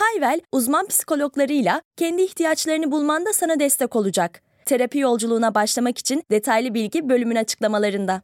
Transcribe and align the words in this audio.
Hayvel, 0.00 0.40
uzman 0.52 0.86
psikologlarıyla 0.86 1.82
kendi 1.96 2.22
ihtiyaçlarını 2.22 2.92
bulmanda 2.92 3.32
sana 3.32 3.60
destek 3.60 3.96
olacak. 3.96 4.42
Terapi 4.66 4.98
yolculuğuna 4.98 5.54
başlamak 5.54 5.98
için 5.98 6.22
detaylı 6.30 6.74
bilgi 6.74 7.08
bölümün 7.08 7.36
açıklamalarında. 7.36 8.22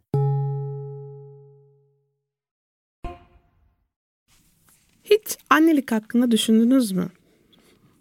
Hiç 5.05 5.39
annelik 5.51 5.93
hakkında 5.93 6.31
düşündünüz 6.31 6.93
mü? 6.93 7.09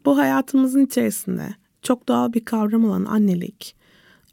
Bu 0.06 0.18
hayatımızın 0.18 0.86
içerisinde 0.86 1.56
çok 1.82 2.08
doğal 2.08 2.34
bir 2.34 2.46
kavram 2.46 2.86
olan 2.86 3.06
annelik 3.06 3.76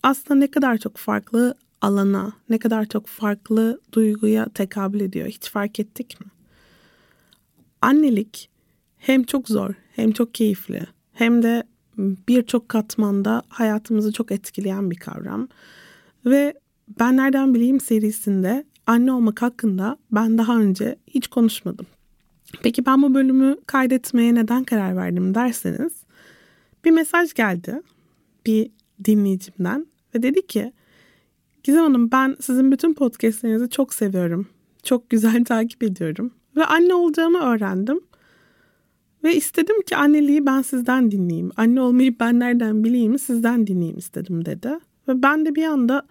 aslında 0.02 0.40
ne 0.40 0.51
kadar 0.51 0.77
çok 0.77 0.96
farklı 0.96 1.54
alana, 1.80 2.32
ne 2.48 2.59
kadar 2.59 2.84
çok 2.84 3.06
farklı 3.06 3.80
duyguya 3.93 4.46
tekabül 4.54 5.01
ediyor 5.01 5.29
hiç 5.29 5.51
fark 5.51 5.80
ettik 5.80 6.20
mi? 6.20 6.27
Annelik 7.80 8.52
hem 9.02 9.23
çok 9.23 9.48
zor, 9.48 9.74
hem 9.97 10.12
çok 10.12 10.34
keyifli, 10.34 10.83
hem 11.12 11.43
de 11.43 11.62
birçok 11.98 12.69
katmanda 12.69 13.43
hayatımızı 13.49 14.13
çok 14.13 14.32
etkileyen 14.32 14.90
bir 14.90 14.96
kavram. 14.96 15.49
Ve 16.26 16.54
Ben 17.01 17.16
Nereden 17.16 17.54
Bileyim 17.54 17.80
serisinde 17.80 18.65
anne 18.87 19.13
olmak 19.13 19.43
hakkında 19.43 19.96
ben 20.13 20.38
daha 20.38 20.59
önce 20.59 20.96
hiç 21.07 21.26
konuşmadım. 21.26 21.87
Peki 22.63 22.87
ben 22.87 23.02
bu 23.02 23.15
bölümü 23.15 23.57
kaydetmeye 23.66 24.35
neden 24.35 24.65
karar 24.65 24.96
verdim 24.96 25.35
derseniz 25.35 25.93
bir 26.85 26.91
mesaj 26.91 27.35
geldi 27.35 27.82
bir 28.46 28.71
dinleyicimden 29.04 29.87
ve 30.15 30.23
dedi 30.23 30.46
ki 30.46 30.73
Gizem 31.63 31.82
Hanım 31.82 32.10
ben 32.10 32.37
sizin 32.41 32.73
bütün 32.73 32.95
podcastlerinizi 32.95 33.71
çok 33.71 33.95
seviyorum. 33.95 34.46
Çok 34.82 35.10
güzel 35.10 35.45
takip 35.48 35.82
ediyorum. 35.82 36.30
Ve 36.57 36.65
anne 36.65 36.95
olacağımı 36.95 37.38
öğrendim. 37.38 38.01
Ve 39.24 39.37
istedim 39.37 39.82
ki 39.82 39.96
anneliği 39.96 40.46
ben 40.46 40.62
sizden 40.62 41.10
dinleyeyim. 41.10 41.51
Anne 41.56 41.80
olmayı 41.80 42.18
ben 42.20 42.40
nereden 42.40 42.84
bileyim 42.84 43.18
sizden 43.18 43.66
dinleyeyim 43.66 43.98
istedim 43.98 44.45
dedi. 44.45 44.79
Ve 45.09 45.23
ben 45.23 45.46
de 45.46 45.54
bir 45.54 45.64
anda 45.64 46.06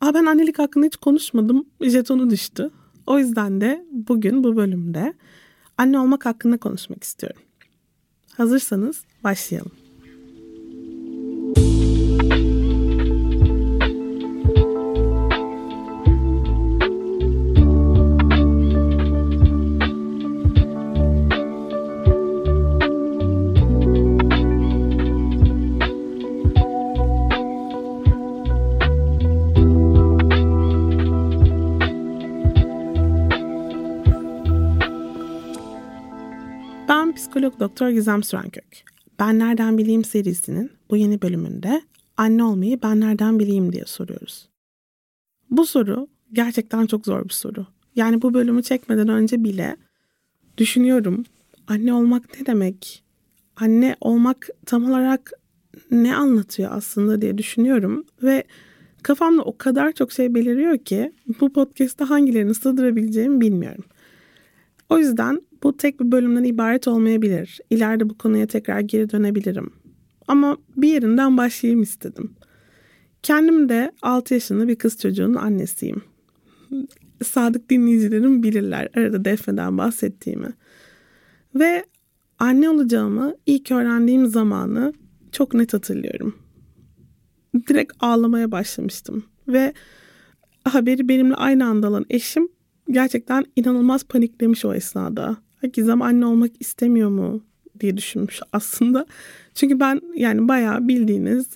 Aa, 0.00 0.14
ben 0.14 0.26
annelik 0.26 0.58
hakkında 0.58 0.86
hiç 0.86 0.96
konuşmadım 0.96 1.66
jetonu 1.80 2.30
düştü. 2.30 2.70
O 3.06 3.18
yüzden 3.18 3.60
de 3.60 3.84
bugün 3.90 4.44
bu 4.44 4.56
bölümde 4.56 5.14
anne 5.78 5.98
olmak 5.98 6.26
hakkında 6.26 6.56
konuşmak 6.56 7.04
istiyorum. 7.04 7.42
Hazırsanız 8.36 9.04
başlayalım. 9.24 9.72
Doktor 37.64 37.88
Gizem 37.88 38.22
Sürenkök. 38.22 38.82
Ben 39.18 39.38
Nereden 39.38 39.78
Bileyim 39.78 40.04
serisinin 40.04 40.70
bu 40.90 40.96
yeni 40.96 41.22
bölümünde 41.22 41.82
anne 42.16 42.44
olmayı 42.44 42.82
ben 42.82 43.00
nereden 43.00 43.38
bileyim 43.38 43.72
diye 43.72 43.84
soruyoruz. 43.86 44.48
Bu 45.50 45.66
soru 45.66 46.08
gerçekten 46.32 46.86
çok 46.86 47.06
zor 47.06 47.24
bir 47.24 47.34
soru. 47.34 47.66
Yani 47.96 48.22
bu 48.22 48.34
bölümü 48.34 48.62
çekmeden 48.62 49.08
önce 49.08 49.44
bile 49.44 49.76
düşünüyorum 50.58 51.24
anne 51.66 51.92
olmak 51.92 52.40
ne 52.40 52.46
demek? 52.46 53.04
Anne 53.56 53.96
olmak 54.00 54.48
tam 54.66 54.84
olarak 54.90 55.32
ne 55.90 56.16
anlatıyor 56.16 56.70
aslında 56.72 57.22
diye 57.22 57.38
düşünüyorum 57.38 58.04
ve 58.22 58.44
kafamda 59.02 59.42
o 59.42 59.58
kadar 59.58 59.92
çok 59.92 60.12
şey 60.12 60.34
beliriyor 60.34 60.78
ki 60.78 61.12
bu 61.40 61.52
podcast'ta 61.52 62.10
hangilerini 62.10 62.54
sığdırabileceğimi 62.54 63.40
bilmiyorum. 63.40 63.84
O 64.94 64.98
yüzden 64.98 65.42
bu 65.62 65.76
tek 65.76 66.00
bir 66.00 66.12
bölümden 66.12 66.44
ibaret 66.44 66.88
olmayabilir. 66.88 67.60
İleride 67.70 68.10
bu 68.10 68.18
konuya 68.18 68.46
tekrar 68.46 68.80
geri 68.80 69.10
dönebilirim. 69.10 69.70
Ama 70.28 70.56
bir 70.76 70.88
yerinden 70.88 71.36
başlayayım 71.36 71.82
istedim. 71.82 72.34
Kendim 73.22 73.68
de 73.68 73.92
6 74.02 74.34
yaşında 74.34 74.68
bir 74.68 74.76
kız 74.76 74.98
çocuğunun 74.98 75.34
annesiyim. 75.34 76.02
Sadık 77.24 77.70
dinleyicilerim 77.70 78.42
bilirler 78.42 78.88
arada 78.96 79.24
Defne'den 79.24 79.78
bahsettiğimi. 79.78 80.48
Ve 81.54 81.84
anne 82.38 82.70
olacağımı 82.70 83.34
ilk 83.46 83.70
öğrendiğim 83.70 84.26
zamanı 84.26 84.92
çok 85.32 85.54
net 85.54 85.74
hatırlıyorum. 85.74 86.34
Direkt 87.68 87.92
ağlamaya 88.00 88.50
başlamıştım. 88.50 89.24
Ve 89.48 89.72
haberi 90.64 91.08
benimle 91.08 91.34
aynı 91.34 91.66
anda 91.66 91.86
alan 91.86 92.06
eşim 92.10 92.53
gerçekten 92.90 93.44
inanılmaz 93.56 94.04
paniklemiş 94.04 94.64
o 94.64 94.74
esnada. 94.74 95.36
Gizem 95.72 96.02
anne 96.02 96.26
olmak 96.26 96.52
istemiyor 96.60 97.10
mu 97.10 97.42
diye 97.80 97.96
düşünmüş 97.96 98.40
aslında. 98.52 99.06
Çünkü 99.54 99.80
ben 99.80 100.00
yani 100.14 100.48
bayağı 100.48 100.88
bildiğiniz 100.88 101.46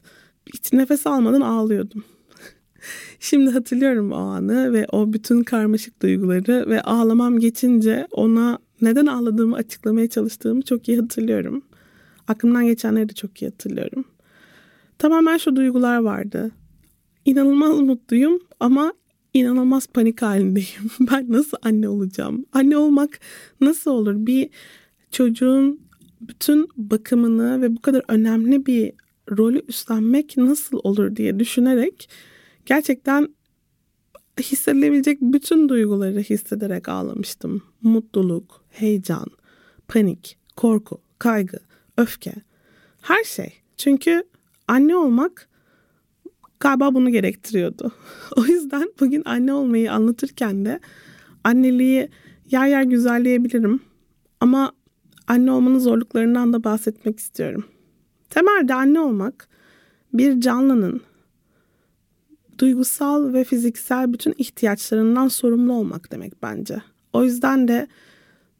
hiç 0.54 0.72
nefes 0.72 1.06
almadan 1.06 1.40
ağlıyordum. 1.40 2.04
Şimdi 3.20 3.50
hatırlıyorum 3.50 4.12
o 4.12 4.16
anı 4.16 4.72
ve 4.72 4.86
o 4.92 5.12
bütün 5.12 5.42
karmaşık 5.42 6.02
duyguları 6.02 6.64
ve 6.68 6.82
ağlamam 6.82 7.38
geçince 7.38 8.06
ona 8.10 8.58
neden 8.80 9.06
ağladığımı 9.06 9.56
açıklamaya 9.56 10.08
çalıştığımı 10.08 10.62
çok 10.62 10.88
iyi 10.88 11.00
hatırlıyorum. 11.00 11.62
Aklımdan 12.28 12.66
geçenleri 12.66 13.08
de 13.08 13.12
çok 13.12 13.42
iyi 13.42 13.46
hatırlıyorum. 13.50 14.04
Tamamen 14.98 15.36
şu 15.36 15.56
duygular 15.56 15.98
vardı. 15.98 16.50
İnanılmaz 17.24 17.80
mutluyum 17.80 18.40
ama 18.60 18.92
inanılmaz 19.38 19.86
panik 19.86 20.22
halindeyim. 20.22 20.90
Ben 21.00 21.26
nasıl 21.28 21.56
anne 21.62 21.88
olacağım? 21.88 22.44
Anne 22.52 22.76
olmak 22.76 23.20
nasıl 23.60 23.90
olur? 23.90 24.14
Bir 24.16 24.50
çocuğun 25.10 25.80
bütün 26.20 26.68
bakımını 26.76 27.62
ve 27.62 27.76
bu 27.76 27.80
kadar 27.80 28.02
önemli 28.08 28.66
bir 28.66 28.92
rolü 29.38 29.62
üstlenmek 29.68 30.36
nasıl 30.36 30.80
olur 30.82 31.16
diye 31.16 31.38
düşünerek 31.38 32.08
gerçekten 32.66 33.28
hissedilebilecek 34.40 35.18
bütün 35.20 35.68
duyguları 35.68 36.20
hissederek 36.20 36.88
ağlamıştım. 36.88 37.62
Mutluluk, 37.82 38.64
heyecan, 38.70 39.26
panik, 39.88 40.38
korku, 40.56 41.00
kaygı, 41.18 41.58
öfke, 41.96 42.34
her 43.00 43.24
şey. 43.24 43.52
Çünkü 43.76 44.22
anne 44.68 44.96
olmak 44.96 45.48
galiba 46.60 46.94
bunu 46.94 47.10
gerektiriyordu. 47.10 47.92
o 48.36 48.44
yüzden 48.44 48.92
bugün 49.00 49.22
anne 49.24 49.52
olmayı 49.52 49.92
anlatırken 49.92 50.64
de 50.64 50.80
anneliği 51.44 52.08
yer 52.50 52.66
yer 52.66 52.82
güzelleyebilirim. 52.82 53.80
Ama 54.40 54.72
anne 55.26 55.52
olmanın 55.52 55.78
zorluklarından 55.78 56.52
da 56.52 56.64
bahsetmek 56.64 57.18
istiyorum. 57.18 57.64
Temelde 58.30 58.74
anne 58.74 59.00
olmak 59.00 59.48
bir 60.12 60.40
canlının 60.40 61.00
duygusal 62.58 63.32
ve 63.32 63.44
fiziksel 63.44 64.12
bütün 64.12 64.34
ihtiyaçlarından 64.38 65.28
sorumlu 65.28 65.72
olmak 65.72 66.12
demek 66.12 66.42
bence. 66.42 66.82
O 67.12 67.24
yüzden 67.24 67.68
de 67.68 67.88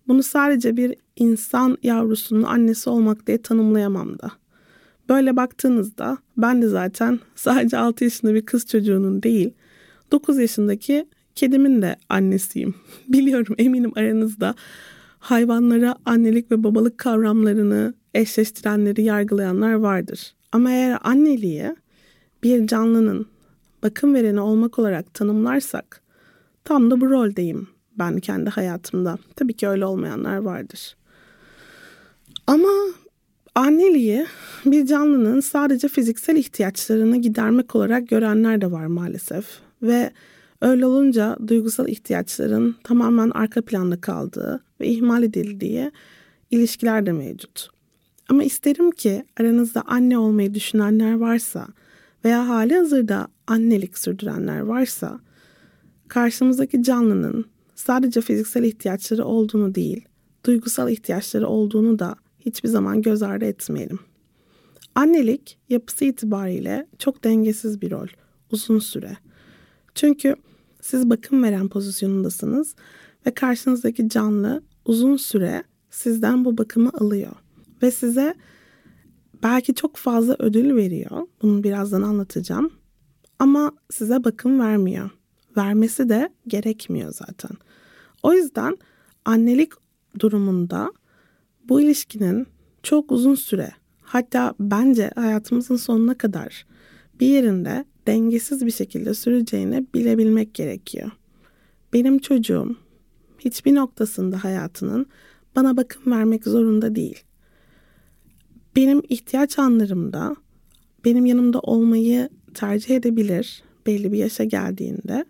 bunu 0.08 0.22
sadece 0.22 0.76
bir 0.76 0.94
insan 1.16 1.78
yavrusunun 1.82 2.42
annesi 2.42 2.90
olmak 2.90 3.26
diye 3.26 3.42
tanımlayamam 3.42 4.18
da. 4.18 4.30
Böyle 5.08 5.36
baktığınızda 5.36 6.18
ben 6.36 6.62
de 6.62 6.68
zaten 6.68 7.20
sadece 7.34 7.78
6 7.78 8.04
yaşında 8.04 8.34
bir 8.34 8.46
kız 8.46 8.66
çocuğunun 8.66 9.22
değil 9.22 9.54
9 10.12 10.38
yaşındaki 10.38 11.08
kedimin 11.34 11.82
de 11.82 11.96
annesiyim. 12.08 12.74
Biliyorum 13.08 13.54
eminim 13.58 13.92
aranızda 13.96 14.54
hayvanlara 15.18 15.96
annelik 16.04 16.50
ve 16.50 16.64
babalık 16.64 16.98
kavramlarını 16.98 17.94
eşleştirenleri 18.14 19.02
yargılayanlar 19.02 19.72
vardır. 19.72 20.34
Ama 20.52 20.70
eğer 20.70 20.98
anneliği 21.02 21.76
bir 22.42 22.66
canlının 22.66 23.26
bakım 23.82 24.14
vereni 24.14 24.40
olmak 24.40 24.78
olarak 24.78 25.14
tanımlarsak 25.14 26.02
tam 26.64 26.90
da 26.90 27.00
bu 27.00 27.10
roldeyim 27.10 27.68
ben 27.98 28.18
kendi 28.18 28.50
hayatımda. 28.50 29.18
Tabii 29.36 29.52
ki 29.52 29.68
öyle 29.68 29.86
olmayanlar 29.86 30.36
vardır. 30.36 30.96
Ama 32.46 32.68
anneliği 33.58 34.26
bir 34.66 34.86
canlının 34.86 35.40
sadece 35.40 35.88
fiziksel 35.88 36.36
ihtiyaçlarını 36.36 37.16
gidermek 37.16 37.74
olarak 37.74 38.08
görenler 38.08 38.60
de 38.60 38.70
var 38.70 38.86
maalesef. 38.86 39.46
Ve 39.82 40.10
öyle 40.60 40.86
olunca 40.86 41.36
duygusal 41.46 41.88
ihtiyaçların 41.88 42.76
tamamen 42.84 43.30
arka 43.30 43.62
planda 43.62 44.00
kaldığı 44.00 44.64
ve 44.80 44.88
ihmal 44.88 45.22
edildiği 45.22 45.90
ilişkiler 46.50 47.06
de 47.06 47.12
mevcut. 47.12 47.68
Ama 48.28 48.44
isterim 48.44 48.90
ki 48.90 49.24
aranızda 49.40 49.82
anne 49.86 50.18
olmayı 50.18 50.54
düşünenler 50.54 51.14
varsa 51.14 51.66
veya 52.24 52.48
hali 52.48 52.76
hazırda 52.76 53.28
annelik 53.46 53.98
sürdürenler 53.98 54.60
varsa 54.60 55.20
karşımızdaki 56.08 56.82
canlının 56.82 57.44
sadece 57.74 58.20
fiziksel 58.20 58.64
ihtiyaçları 58.64 59.24
olduğunu 59.24 59.74
değil, 59.74 60.04
duygusal 60.44 60.90
ihtiyaçları 60.90 61.48
olduğunu 61.48 61.98
da 61.98 62.16
hiçbir 62.48 62.68
zaman 62.68 63.02
göz 63.02 63.22
ardı 63.22 63.44
etmeyelim. 63.44 63.98
Annelik 64.94 65.58
yapısı 65.68 66.04
itibariyle 66.04 66.86
çok 66.98 67.24
dengesiz 67.24 67.80
bir 67.82 67.90
rol, 67.90 68.06
uzun 68.50 68.78
süre. 68.78 69.16
Çünkü 69.94 70.36
siz 70.80 71.10
bakım 71.10 71.42
veren 71.42 71.68
pozisyonundasınız 71.68 72.74
ve 73.26 73.34
karşınızdaki 73.34 74.08
canlı 74.08 74.62
uzun 74.84 75.16
süre 75.16 75.62
sizden 75.90 76.44
bu 76.44 76.58
bakımı 76.58 76.90
alıyor 76.94 77.32
ve 77.82 77.90
size 77.90 78.34
belki 79.42 79.74
çok 79.74 79.96
fazla 79.96 80.36
ödül 80.38 80.76
veriyor. 80.76 81.26
Bunu 81.42 81.62
birazdan 81.64 82.02
anlatacağım. 82.02 82.70
Ama 83.38 83.72
size 83.90 84.24
bakım 84.24 84.60
vermiyor. 84.60 85.10
Vermesi 85.56 86.08
de 86.08 86.30
gerekmiyor 86.46 87.12
zaten. 87.12 87.50
O 88.22 88.32
yüzden 88.32 88.78
annelik 89.24 89.72
durumunda 90.18 90.92
bu 91.68 91.80
ilişkinin 91.80 92.46
çok 92.82 93.12
uzun 93.12 93.34
süre 93.34 93.70
hatta 94.02 94.54
bence 94.60 95.10
hayatımızın 95.14 95.76
sonuna 95.76 96.18
kadar 96.18 96.66
bir 97.20 97.26
yerinde 97.26 97.84
dengesiz 98.06 98.66
bir 98.66 98.70
şekilde 98.70 99.14
süreceğini 99.14 99.86
bilebilmek 99.94 100.54
gerekiyor. 100.54 101.10
Benim 101.92 102.18
çocuğum 102.18 102.76
hiçbir 103.38 103.74
noktasında 103.74 104.44
hayatının 104.44 105.06
bana 105.56 105.76
bakım 105.76 106.12
vermek 106.12 106.44
zorunda 106.44 106.94
değil. 106.94 107.24
Benim 108.76 109.02
ihtiyaç 109.08 109.58
anlarımda 109.58 110.36
benim 111.04 111.26
yanımda 111.26 111.60
olmayı 111.60 112.28
tercih 112.54 112.96
edebilir 112.96 113.62
belli 113.86 114.12
bir 114.12 114.18
yaşa 114.18 114.44
geldiğinde 114.44 115.24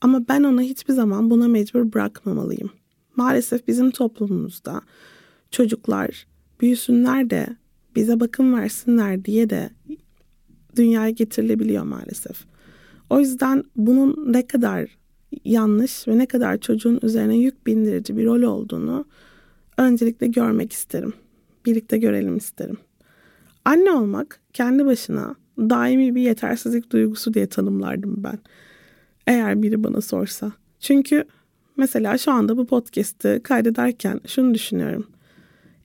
ama 0.00 0.28
ben 0.28 0.42
ona 0.42 0.60
hiçbir 0.60 0.94
zaman 0.94 1.30
buna 1.30 1.48
mecbur 1.48 1.92
bırakmamalıyım. 1.92 2.70
Maalesef 3.16 3.68
bizim 3.68 3.90
toplumumuzda 3.90 4.82
çocuklar 5.50 6.26
büyüsünler 6.60 7.30
de 7.30 7.46
bize 7.96 8.20
bakım 8.20 8.54
versinler 8.54 9.24
diye 9.24 9.50
de 9.50 9.70
dünyaya 10.76 11.10
getirilebiliyor 11.10 11.84
maalesef. 11.84 12.44
O 13.10 13.20
yüzden 13.20 13.64
bunun 13.76 14.32
ne 14.32 14.46
kadar 14.46 14.98
yanlış 15.44 16.08
ve 16.08 16.18
ne 16.18 16.26
kadar 16.26 16.60
çocuğun 16.60 16.98
üzerine 17.02 17.36
yük 17.36 17.66
bindirici 17.66 18.16
bir 18.16 18.24
rol 18.24 18.42
olduğunu 18.42 19.04
öncelikle 19.78 20.26
görmek 20.26 20.72
isterim. 20.72 21.12
Birlikte 21.66 21.98
görelim 21.98 22.36
isterim. 22.36 22.76
Anne 23.64 23.92
olmak 23.92 24.40
kendi 24.52 24.86
başına 24.86 25.34
daimi 25.58 26.14
bir 26.14 26.22
yetersizlik 26.22 26.92
duygusu 26.92 27.34
diye 27.34 27.46
tanımlardım 27.46 28.24
ben. 28.24 28.38
Eğer 29.26 29.62
biri 29.62 29.84
bana 29.84 30.00
sorsa. 30.00 30.52
Çünkü 30.80 31.24
mesela 31.76 32.18
şu 32.18 32.32
anda 32.32 32.56
bu 32.56 32.66
podcast'ı 32.66 33.40
kaydederken 33.44 34.20
şunu 34.26 34.54
düşünüyorum. 34.54 35.06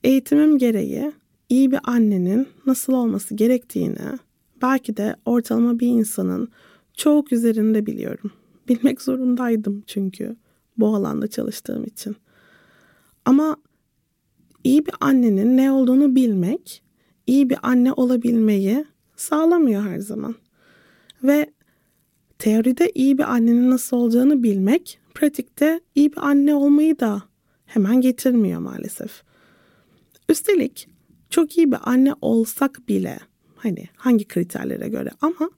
Eğitimim 0.04 0.58
gereği 0.58 1.12
iyi 1.50 1.72
bir 1.72 1.80
annenin 1.84 2.48
nasıl 2.66 2.94
olması 2.94 3.36
gerektiğini 3.36 4.20
belki 4.62 4.98
de 4.98 5.16
ortalama 5.26 5.80
bir 5.80 5.88
insanın 5.88 6.50
çok 6.94 7.32
üzerinde 7.32 7.86
biliyorum. 7.86 8.32
Bilmek 8.68 9.02
zorundaydım 9.02 9.84
çünkü 9.88 10.36
bu 10.78 10.96
alanda 10.96 11.28
çalıştığım 11.28 11.84
için. 11.84 12.16
Ama 13.26 13.58
iyi 14.64 14.86
bir 14.86 14.94
annenin 15.00 15.58
ne 15.58 15.72
olduğunu 15.72 16.16
bilmek, 16.16 16.84
iyi 17.28 17.50
bir 17.50 17.58
anne 17.62 17.94
olabilmeyi 17.94 18.86
sağlamıyor 19.16 19.84
her 19.84 20.00
zaman. 20.00 20.36
Ve 21.24 21.50
teoride 22.40 22.92
iyi 22.96 23.18
bir 23.18 23.34
annenin 23.34 23.72
nasıl 23.72 23.98
olacağını 23.98 24.44
bilmek, 24.44 25.00
pratikte 25.14 25.80
iyi 25.96 26.12
bir 26.12 26.28
anne 26.28 26.56
olmayı 26.56 27.00
da 27.00 27.24
hemen 27.66 28.02
getirmiyor 28.02 28.60
maalesef. 28.60 29.29
Üstelik 30.30 30.90
çok 31.30 31.58
iyi 31.58 31.72
bir 31.72 31.78
anne 31.84 32.14
olsak 32.22 32.88
bile 32.88 33.20
hani 33.56 33.86
hangi 33.96 34.28
kriterlere 34.28 34.88
göre 34.88 35.10
ama 35.22 35.50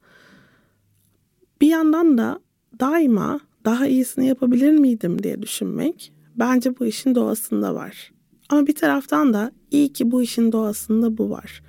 bir 1.62 1.68
yandan 1.68 2.18
da 2.18 2.39
daima 2.79 3.39
daha 3.65 3.88
iyisini 3.88 4.27
yapabilir 4.27 4.71
miydim 4.71 5.23
diye 5.23 5.41
düşünmek 5.41 6.13
bence 6.35 6.79
bu 6.79 6.85
işin 6.85 7.15
doğasında 7.15 7.75
var. 7.75 8.12
Ama 8.50 8.68
bir 8.68 8.75
taraftan 8.75 9.33
da 9.33 9.51
iyi 9.71 9.94
ki 9.94 10.12
bu 10.12 10.21
işin 10.21 10.51
doğasında 10.51 11.18
bu 11.18 11.29
var. 11.29 11.63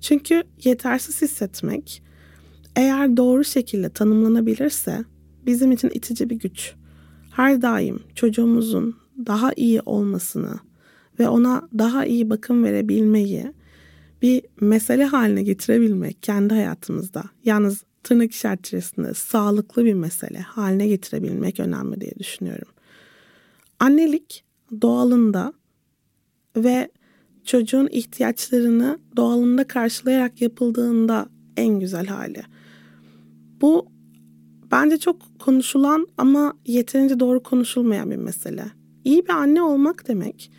Çünkü 0.00 0.42
yetersiz 0.64 1.22
hissetmek 1.22 2.02
eğer 2.76 3.16
doğru 3.16 3.44
şekilde 3.44 3.90
tanımlanabilirse 3.90 5.04
bizim 5.46 5.72
için 5.72 5.90
itici 5.94 6.30
bir 6.30 6.36
güç. 6.36 6.74
Her 7.30 7.62
daim 7.62 8.02
çocuğumuzun 8.14 8.96
daha 9.26 9.52
iyi 9.56 9.80
olmasını 9.80 10.69
ve 11.20 11.28
ona 11.28 11.68
daha 11.78 12.06
iyi 12.06 12.30
bakım 12.30 12.64
verebilmeyi 12.64 13.52
bir 14.22 14.42
mesele 14.60 15.04
haline 15.04 15.42
getirebilmek 15.42 16.22
kendi 16.22 16.54
hayatımızda. 16.54 17.24
Yalnız 17.44 17.84
tırnak 18.02 18.32
içerisinde 18.32 19.14
sağlıklı 19.14 19.84
bir 19.84 19.94
mesele 19.94 20.38
haline 20.38 20.88
getirebilmek 20.88 21.60
önemli 21.60 22.00
diye 22.00 22.12
düşünüyorum. 22.18 22.68
Annelik 23.78 24.44
doğalında 24.82 25.52
ve 26.56 26.90
çocuğun 27.44 27.88
ihtiyaçlarını 27.92 28.98
doğalında 29.16 29.64
karşılayarak 29.64 30.42
yapıldığında 30.42 31.28
en 31.56 31.80
güzel 31.80 32.06
hali. 32.06 32.42
Bu 33.60 33.86
bence 34.72 34.98
çok 34.98 35.38
konuşulan 35.38 36.06
ama 36.18 36.54
yeterince 36.66 37.20
doğru 37.20 37.42
konuşulmayan 37.42 38.10
bir 38.10 38.16
mesele. 38.16 38.64
İyi 39.04 39.24
bir 39.24 39.32
anne 39.32 39.62
olmak 39.62 40.08
demek 40.08 40.50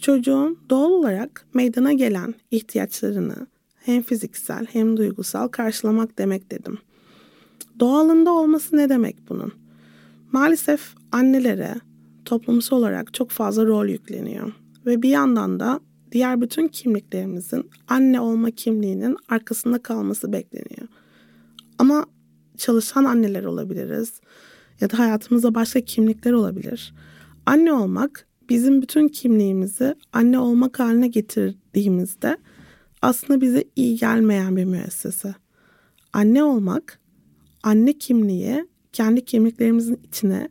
çocuğun 0.00 0.58
doğal 0.70 0.90
olarak 0.90 1.46
meydana 1.54 1.92
gelen 1.92 2.34
ihtiyaçlarını 2.50 3.46
hem 3.76 4.02
fiziksel 4.02 4.66
hem 4.72 4.96
duygusal 4.96 5.48
karşılamak 5.48 6.18
demek 6.18 6.50
dedim. 6.50 6.78
Doğalında 7.80 8.32
olması 8.32 8.76
ne 8.76 8.88
demek 8.88 9.16
bunun? 9.28 9.52
Maalesef 10.32 10.94
annelere 11.12 11.74
toplumsal 12.24 12.76
olarak 12.76 13.14
çok 13.14 13.30
fazla 13.30 13.66
rol 13.66 13.86
yükleniyor 13.86 14.52
ve 14.86 15.02
bir 15.02 15.08
yandan 15.08 15.60
da 15.60 15.80
diğer 16.12 16.40
bütün 16.40 16.68
kimliklerimizin 16.68 17.70
anne 17.88 18.20
olma 18.20 18.50
kimliğinin 18.50 19.16
arkasında 19.28 19.82
kalması 19.82 20.32
bekleniyor. 20.32 20.88
Ama 21.78 22.06
çalışan 22.56 23.04
anneler 23.04 23.44
olabiliriz 23.44 24.20
ya 24.80 24.90
da 24.90 24.98
hayatımızda 24.98 25.54
başka 25.54 25.80
kimlikler 25.80 26.32
olabilir. 26.32 26.94
Anne 27.46 27.72
olmak 27.72 28.26
bizim 28.48 28.82
bütün 28.82 29.08
kimliğimizi 29.08 29.94
anne 30.12 30.38
olmak 30.38 30.80
haline 30.80 31.08
getirdiğimizde 31.08 32.36
aslında 33.02 33.40
bize 33.40 33.64
iyi 33.76 33.96
gelmeyen 33.96 34.56
bir 34.56 34.64
müessese. 34.64 35.34
Anne 36.12 36.44
olmak, 36.44 37.00
anne 37.62 37.92
kimliği 37.92 38.66
kendi 38.92 39.24
kimliklerimizin 39.24 40.00
içine 40.08 40.48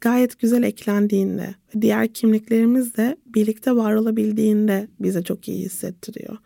gayet 0.00 0.38
güzel 0.40 0.62
eklendiğinde 0.62 1.54
ve 1.74 1.82
diğer 1.82 2.08
kimliklerimizle 2.08 3.16
birlikte 3.26 3.76
var 3.76 3.94
olabildiğinde 3.94 4.88
bize 5.00 5.22
çok 5.22 5.48
iyi 5.48 5.64
hissettiriyor. 5.64 6.36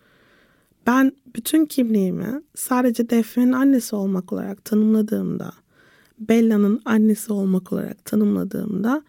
Ben 0.87 1.13
bütün 1.37 1.67
kimliğimi 1.67 2.43
sadece 2.55 3.11
Defne'nin 3.11 3.53
annesi 3.53 3.97
olmak 3.97 4.33
olarak 4.33 4.65
tanımladığımda, 4.65 5.53
Bella'nın 6.19 6.83
annesi 6.85 7.33
olmak 7.33 7.73
olarak 7.73 8.05
tanımladığımda 8.05 9.03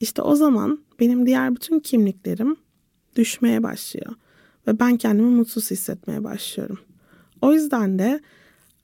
işte 0.00 0.22
o 0.22 0.34
zaman 0.34 0.83
benim 1.00 1.26
diğer 1.26 1.54
bütün 1.54 1.80
kimliklerim 1.80 2.56
düşmeye 3.16 3.62
başlıyor 3.62 4.14
ve 4.66 4.80
ben 4.80 4.96
kendimi 4.96 5.30
mutsuz 5.30 5.70
hissetmeye 5.70 6.24
başlıyorum. 6.24 6.78
O 7.42 7.52
yüzden 7.52 7.98
de 7.98 8.20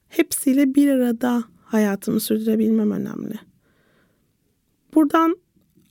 hepsiyle 0.08 0.74
bir 0.74 0.88
arada 0.88 1.44
hayatımı 1.64 2.20
sürdürebilmem 2.20 2.90
önemli. 2.90 3.34
Buradan 4.94 5.36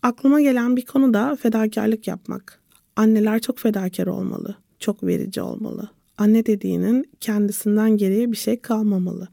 aklıma 0.02 0.42
gelen 0.42 0.76
bir 0.76 0.86
konu 0.86 1.14
da 1.14 1.36
fedakarlık 1.36 2.08
yapmak. 2.08 2.60
Anneler 2.96 3.40
çok 3.40 3.60
fedakar 3.60 4.08
olmalı, 4.08 4.56
çok 4.80 5.04
verici 5.04 5.42
olmalı. 5.42 5.90
Anne 6.18 6.46
dediğinin 6.46 7.12
kendisinden 7.20 7.98
geriye 7.98 8.32
bir 8.32 8.38
şey 8.38 8.62
kalmamalı. 8.62 9.28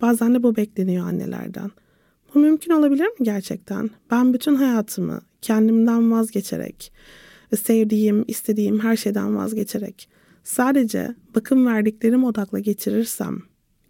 Bazen 0.00 0.34
de 0.34 0.42
bu 0.42 0.56
bekleniyor 0.56 1.06
annelerden. 1.06 1.70
Bu 2.34 2.38
mümkün 2.38 2.72
olabilir 2.72 3.06
mi 3.06 3.16
gerçekten? 3.22 3.90
Ben 4.10 4.34
bütün 4.34 4.54
hayatımı 4.54 5.20
kendimden 5.42 6.12
vazgeçerek 6.12 6.92
ve 7.52 7.56
sevdiğim, 7.56 8.24
istediğim 8.28 8.80
her 8.80 8.96
şeyden 8.96 9.36
vazgeçerek 9.36 10.08
sadece 10.44 11.14
bakım 11.34 11.66
verdiklerim 11.66 12.24
odakla 12.24 12.58
geçirirsem 12.58 13.42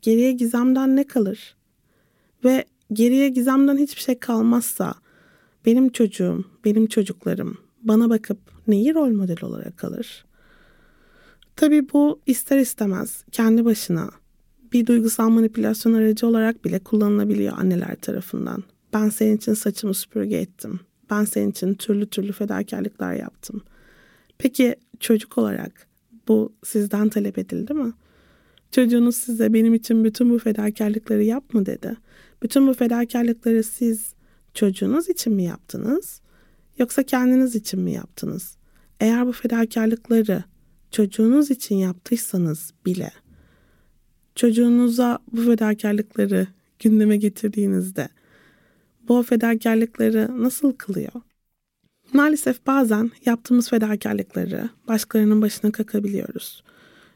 geriye 0.02 0.32
gizemden 0.32 0.96
ne 0.96 1.06
kalır? 1.06 1.56
Ve 2.44 2.64
geriye 2.92 3.28
gizemden 3.28 3.76
hiçbir 3.76 4.00
şey 4.00 4.18
kalmazsa 4.18 4.94
benim 5.66 5.88
çocuğum, 5.88 6.44
benim 6.64 6.86
çocuklarım 6.86 7.58
bana 7.82 8.10
bakıp 8.10 8.38
neyi 8.68 8.94
rol 8.94 9.10
model 9.10 9.38
olarak 9.42 9.84
alır? 9.84 10.24
Tabii 11.56 11.92
bu 11.92 12.20
ister 12.26 12.58
istemez 12.58 13.24
kendi 13.32 13.64
başına 13.64 14.10
bir 14.72 14.86
duygusal 14.86 15.28
manipülasyon 15.28 15.92
aracı 15.92 16.26
olarak 16.26 16.64
bile 16.64 16.78
kullanılabiliyor 16.78 17.58
anneler 17.58 17.96
tarafından. 17.96 18.64
Ben 18.92 19.08
senin 19.08 19.36
için 19.36 19.54
saçımı 19.54 19.94
süpürge 19.94 20.36
ettim. 20.36 20.80
Ben 21.10 21.24
senin 21.24 21.50
için 21.50 21.74
türlü 21.74 22.06
türlü 22.06 22.32
fedakarlıklar 22.32 23.12
yaptım. 23.12 23.62
Peki 24.38 24.76
çocuk 25.00 25.38
olarak 25.38 25.86
bu 26.28 26.52
sizden 26.64 27.08
talep 27.08 27.38
edildi 27.38 27.74
mi? 27.74 27.92
Çocuğunuz 28.70 29.16
size 29.16 29.52
benim 29.52 29.74
için 29.74 30.04
bütün 30.04 30.30
bu 30.30 30.38
fedakarlıkları 30.38 31.22
yap 31.22 31.54
mı 31.54 31.66
dedi. 31.66 31.96
Bütün 32.42 32.66
bu 32.66 32.74
fedakarlıkları 32.74 33.62
siz 33.62 34.14
çocuğunuz 34.54 35.08
için 35.08 35.32
mi 35.32 35.44
yaptınız? 35.44 36.20
Yoksa 36.78 37.02
kendiniz 37.02 37.56
için 37.56 37.80
mi 37.80 37.92
yaptınız? 37.92 38.56
Eğer 39.00 39.26
bu 39.26 39.32
fedakarlıkları 39.32 40.44
çocuğunuz 40.90 41.50
için 41.50 41.76
yaptıysanız 41.76 42.72
bile 42.86 43.10
çocuğunuza 44.34 45.18
bu 45.32 45.42
fedakarlıkları 45.42 46.46
gündeme 46.78 47.16
getirdiğinizde 47.16 48.08
bu 49.08 49.22
fedakarlıkları 49.22 50.42
nasıl 50.42 50.72
kılıyor? 50.72 51.12
Maalesef 52.12 52.66
bazen 52.66 53.10
yaptığımız 53.26 53.68
fedakarlıkları 53.68 54.68
başkalarının 54.88 55.42
başına 55.42 55.72
kakabiliyoruz. 55.72 56.62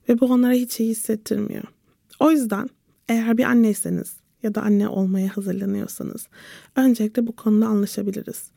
Ve 0.09 0.21
bu 0.21 0.27
onlara 0.27 0.53
hiç 0.53 0.81
iyi 0.81 0.91
hissettirmiyor. 0.91 1.65
O 2.21 2.31
yüzden 2.31 2.69
eğer 3.09 3.39
bir 3.39 3.45
anneyseniz 3.45 4.17
ya 4.43 4.55
da 4.55 4.63
anne 4.63 4.89
olmaya 4.89 5.37
hazırlanıyorsanız 5.37 6.29
öncelikle 6.77 7.27
bu 7.27 7.37
konuda 7.37 7.67
anlaşabiliriz. 7.67 8.51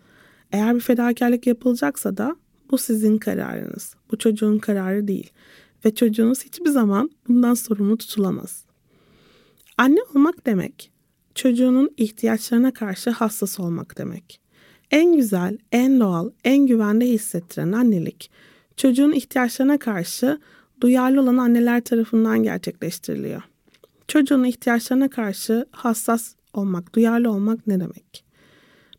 Eğer 0.51 0.75
bir 0.75 0.79
fedakarlık 0.79 1.47
yapılacaksa 1.47 2.17
da 2.17 2.35
bu 2.71 2.77
sizin 2.77 3.17
kararınız. 3.17 3.95
Bu 4.11 4.17
çocuğun 4.17 4.59
kararı 4.59 5.07
değil. 5.07 5.31
Ve 5.85 5.95
çocuğunuz 5.95 6.43
hiçbir 6.45 6.69
zaman 6.69 7.11
bundan 7.27 7.53
sorumlu 7.53 7.97
tutulamaz. 7.97 8.65
Anne 9.77 9.99
olmak 10.15 10.45
demek, 10.45 10.91
çocuğunun 11.35 11.91
ihtiyaçlarına 11.97 12.73
karşı 12.73 13.09
hassas 13.09 13.59
olmak 13.59 13.97
demek. 13.97 14.39
En 14.91 15.15
güzel, 15.15 15.57
en 15.71 15.99
doğal, 15.99 16.29
en 16.43 16.67
güvende 16.67 17.05
hissettiren 17.05 17.71
annelik, 17.71 18.31
çocuğun 18.77 19.11
ihtiyaçlarına 19.11 19.79
karşı 19.79 20.39
duyarlı 20.81 21.21
olan 21.21 21.37
anneler 21.37 21.81
tarafından 21.81 22.43
gerçekleştiriliyor. 22.43 23.41
Çocuğun 24.07 24.43
ihtiyaçlarına 24.43 25.09
karşı 25.09 25.65
hassas 25.71 26.35
olmak, 26.53 26.95
duyarlı 26.95 27.31
olmak 27.31 27.67
ne 27.67 27.79
demek? 27.79 28.25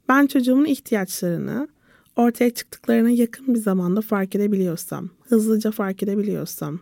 Ben 0.09 0.27
çocuğumun 0.27 0.65
ihtiyaçlarını 0.65 1.69
ortaya 2.17 2.51
çıktıklarına 2.51 3.11
yakın 3.11 3.55
bir 3.55 3.59
zamanda 3.59 4.01
fark 4.01 4.35
edebiliyorsam, 4.35 5.11
hızlıca 5.29 5.71
fark 5.71 6.03
edebiliyorsam, 6.03 6.81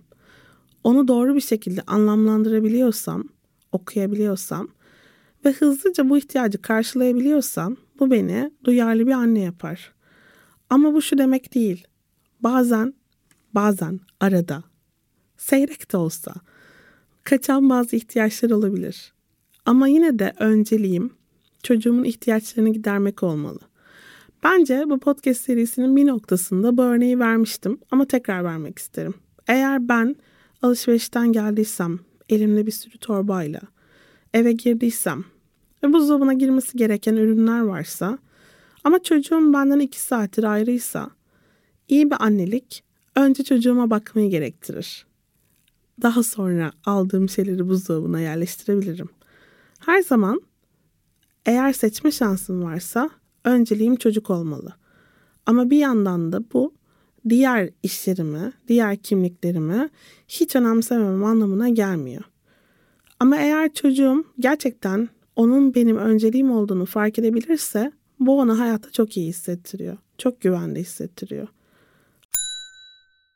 onu 0.84 1.08
doğru 1.08 1.34
bir 1.34 1.40
şekilde 1.40 1.80
anlamlandırabiliyorsam, 1.86 3.24
okuyabiliyorsam 3.72 4.68
ve 5.44 5.52
hızlıca 5.52 6.08
bu 6.08 6.18
ihtiyacı 6.18 6.62
karşılayabiliyorsam 6.62 7.76
bu 7.98 8.10
beni 8.10 8.50
duyarlı 8.64 9.06
bir 9.06 9.12
anne 9.12 9.40
yapar. 9.40 9.92
Ama 10.70 10.94
bu 10.94 11.02
şu 11.02 11.18
demek 11.18 11.54
değil. 11.54 11.86
Bazen, 12.40 12.94
bazen 13.54 14.00
arada, 14.20 14.64
seyrek 15.36 15.92
de 15.92 15.96
olsa 15.96 16.34
kaçan 17.24 17.70
bazı 17.70 17.96
ihtiyaçlar 17.96 18.50
olabilir. 18.50 19.12
Ama 19.66 19.88
yine 19.88 20.18
de 20.18 20.32
önceliğim 20.38 21.10
çocuğumun 21.62 22.04
ihtiyaçlarını 22.04 22.72
gidermek 22.72 23.22
olmalı. 23.22 23.58
Bence 24.42 24.84
bu 24.86 25.00
podcast 25.00 25.40
serisinin 25.40 25.96
bir 25.96 26.06
noktasında 26.06 26.76
bu 26.76 26.82
örneği 26.82 27.18
vermiştim 27.18 27.78
ama 27.90 28.04
tekrar 28.04 28.44
vermek 28.44 28.78
isterim. 28.78 29.14
Eğer 29.46 29.88
ben 29.88 30.16
alışverişten 30.62 31.32
geldiysem 31.32 31.98
elimde 32.28 32.66
bir 32.66 32.72
sürü 32.72 32.98
torbayla 32.98 33.60
eve 34.34 34.52
girdiysem 34.52 35.24
ve 35.82 35.92
buzdolabına 35.92 36.32
girmesi 36.32 36.76
gereken 36.76 37.16
ürünler 37.16 37.60
varsa 37.60 38.18
ama 38.84 39.02
çocuğum 39.02 39.52
benden 39.52 39.78
iki 39.78 40.00
saattir 40.00 40.44
ayrıysa 40.44 41.10
iyi 41.88 42.10
bir 42.10 42.16
annelik 42.24 42.84
önce 43.16 43.44
çocuğuma 43.44 43.90
bakmayı 43.90 44.30
gerektirir. 44.30 45.06
Daha 46.02 46.22
sonra 46.22 46.72
aldığım 46.84 47.28
şeyleri 47.28 47.68
buzdolabına 47.68 48.20
yerleştirebilirim. 48.20 49.08
Her 49.78 50.02
zaman 50.02 50.40
eğer 51.46 51.72
seçme 51.72 52.10
şansım 52.10 52.62
varsa 52.62 53.10
önceliğim 53.44 53.96
çocuk 53.96 54.30
olmalı. 54.30 54.74
Ama 55.46 55.70
bir 55.70 55.78
yandan 55.78 56.32
da 56.32 56.44
bu 56.52 56.74
diğer 57.28 57.70
işlerimi, 57.82 58.52
diğer 58.68 58.96
kimliklerimi 58.96 59.88
hiç 60.28 60.56
önemsememem 60.56 61.24
anlamına 61.24 61.68
gelmiyor. 61.68 62.22
Ama 63.22 63.36
eğer 63.36 63.74
çocuğum 63.74 64.24
gerçekten 64.40 65.08
onun 65.36 65.74
benim 65.74 65.96
önceliğim 65.96 66.50
olduğunu 66.50 66.86
fark 66.86 67.18
edebilirse 67.18 67.92
bu 68.20 68.40
ona 68.40 68.58
hayatta 68.58 68.90
çok 68.92 69.16
iyi 69.16 69.28
hissettiriyor. 69.28 69.96
Çok 70.18 70.40
güvende 70.40 70.80
hissettiriyor. 70.80 71.48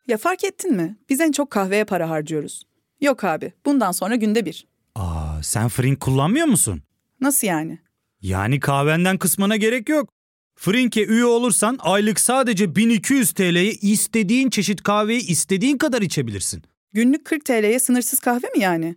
Ya 0.08 0.16
fark 0.16 0.44
ettin 0.44 0.76
mi? 0.76 0.96
Biz 1.08 1.20
en 1.20 1.32
çok 1.32 1.50
kahveye 1.50 1.84
para 1.84 2.10
harcıyoruz. 2.10 2.62
Yok 3.00 3.24
abi, 3.24 3.52
bundan 3.66 3.92
sonra 3.92 4.14
günde 4.14 4.44
bir. 4.46 4.66
Aa, 4.94 5.42
sen 5.42 5.68
Frink 5.68 6.00
kullanmıyor 6.00 6.46
musun? 6.46 6.82
Nasıl 7.20 7.46
yani? 7.46 7.78
Yani 8.22 8.60
kahvenden 8.60 9.18
kısmına 9.18 9.56
gerek 9.56 9.88
yok. 9.88 10.08
Frink'e 10.56 11.04
üye 11.06 11.24
olursan 11.24 11.78
aylık 11.80 12.20
sadece 12.20 12.76
1200 12.76 13.32
TL'ye 13.32 13.72
istediğin 13.72 14.50
çeşit 14.50 14.82
kahveyi 14.82 15.26
istediğin 15.26 15.78
kadar 15.78 16.02
içebilirsin. 16.02 16.62
Günlük 16.92 17.24
40 17.24 17.44
TL'ye 17.44 17.78
sınırsız 17.80 18.20
kahve 18.20 18.46
mi 18.56 18.60
yani? 18.62 18.96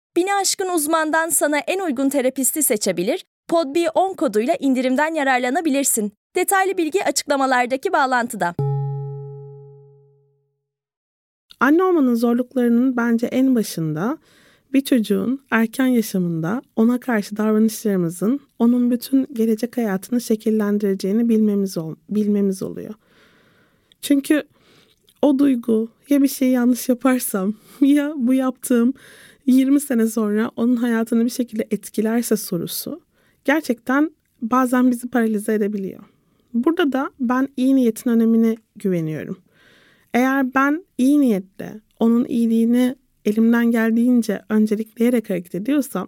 Bini 0.15 0.33
aşkın 0.33 0.69
uzmandan 0.69 1.29
sana 1.29 1.57
en 1.57 1.79
uygun 1.79 2.09
terapisti 2.09 2.63
seçebilir, 2.63 3.25
PodB10 3.49 4.15
koduyla 4.15 4.55
indirimden 4.59 5.13
yararlanabilirsin. 5.13 6.13
Detaylı 6.35 6.77
bilgi 6.77 7.05
açıklamalardaki 7.05 7.93
bağlantıda. 7.93 8.55
Anne 11.59 11.83
olmanın 11.83 12.15
zorluklarının 12.15 12.97
bence 12.97 13.27
en 13.27 13.55
başında 13.55 14.17
bir 14.73 14.81
çocuğun 14.81 15.41
erken 15.51 15.87
yaşamında 15.87 16.61
ona 16.75 16.99
karşı 16.99 17.37
davranışlarımızın 17.37 18.39
onun 18.59 18.91
bütün 18.91 19.27
gelecek 19.33 19.77
hayatını 19.77 20.21
şekillendireceğini 20.21 21.29
bilmemiz 21.29 21.77
ol 21.77 21.95
bilmemiz 22.09 22.63
oluyor. 22.63 22.93
Çünkü 24.01 24.43
o 25.21 25.39
duygu 25.39 25.89
ya 26.09 26.21
bir 26.21 26.27
şey 26.27 26.49
yanlış 26.49 26.89
yaparsam 26.89 27.53
ya 27.81 28.13
bu 28.15 28.33
yaptığım 28.33 28.93
20 29.45 29.79
sene 29.79 30.07
sonra 30.07 30.51
onun 30.55 30.75
hayatını 30.75 31.25
bir 31.25 31.29
şekilde 31.29 31.67
etkilerse 31.71 32.37
sorusu 32.37 33.01
gerçekten 33.45 34.11
bazen 34.41 34.91
bizi 34.91 35.09
paralize 35.09 35.53
edebiliyor. 35.53 36.03
Burada 36.53 36.91
da 36.91 37.11
ben 37.19 37.47
iyi 37.57 37.75
niyetin 37.75 38.09
önemine 38.09 38.55
güveniyorum. 38.75 39.37
Eğer 40.13 40.53
ben 40.53 40.85
iyi 40.97 41.21
niyetle 41.21 41.81
onun 41.99 42.25
iyiliğini 42.25 42.95
elimden 43.25 43.71
geldiğince 43.71 44.41
öncelikleyerek 44.49 45.29
hareket 45.29 45.55
ediyorsam 45.55 46.07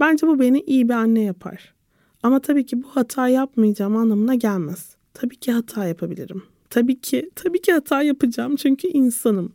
bence 0.00 0.26
bu 0.26 0.40
beni 0.40 0.60
iyi 0.60 0.88
bir 0.88 0.94
anne 0.94 1.20
yapar. 1.20 1.74
Ama 2.22 2.40
tabii 2.40 2.66
ki 2.66 2.82
bu 2.82 2.88
hata 2.88 3.28
yapmayacağım 3.28 3.96
anlamına 3.96 4.34
gelmez. 4.34 4.96
Tabii 5.14 5.36
ki 5.36 5.52
hata 5.52 5.86
yapabilirim. 5.86 6.42
Tabii 6.70 7.00
ki, 7.00 7.30
tabii 7.34 7.62
ki 7.62 7.72
hata 7.72 8.02
yapacağım 8.02 8.56
çünkü 8.56 8.88
insanım. 8.88 9.52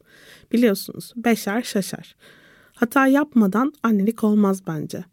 Biliyorsunuz 0.52 1.14
beşer 1.16 1.62
şaşar. 1.62 2.16
Hata 2.82 3.08
yapmadan 3.08 3.74
annelik 3.84 4.24
olmaz 4.24 4.64
bence. 4.68 5.04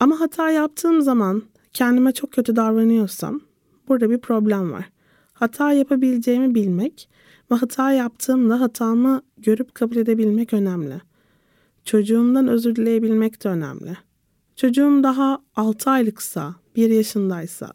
Ama 0.00 0.20
hata 0.20 0.50
yaptığım 0.50 1.00
zaman 1.00 1.42
kendime 1.72 2.12
çok 2.12 2.32
kötü 2.32 2.56
davranıyorsam 2.56 3.40
burada 3.88 4.10
bir 4.10 4.18
problem 4.18 4.72
var. 4.72 4.90
Hata 5.32 5.72
yapabileceğimi 5.72 6.54
bilmek 6.54 7.08
ve 7.50 7.54
hata 7.54 7.92
yaptığımda 7.92 8.60
hatamı 8.60 9.22
görüp 9.36 9.74
kabul 9.74 9.96
edebilmek 9.96 10.52
önemli. 10.52 11.00
çocuğumdan 11.84 12.48
özür 12.48 12.76
dileyebilmek 12.76 13.44
de 13.44 13.48
önemli. 13.48 13.96
Çocuğum 14.56 15.00
daha 15.02 15.38
6 15.56 15.90
aylıksa, 15.90 16.54
1 16.76 16.90
yaşındaysa, 16.90 17.72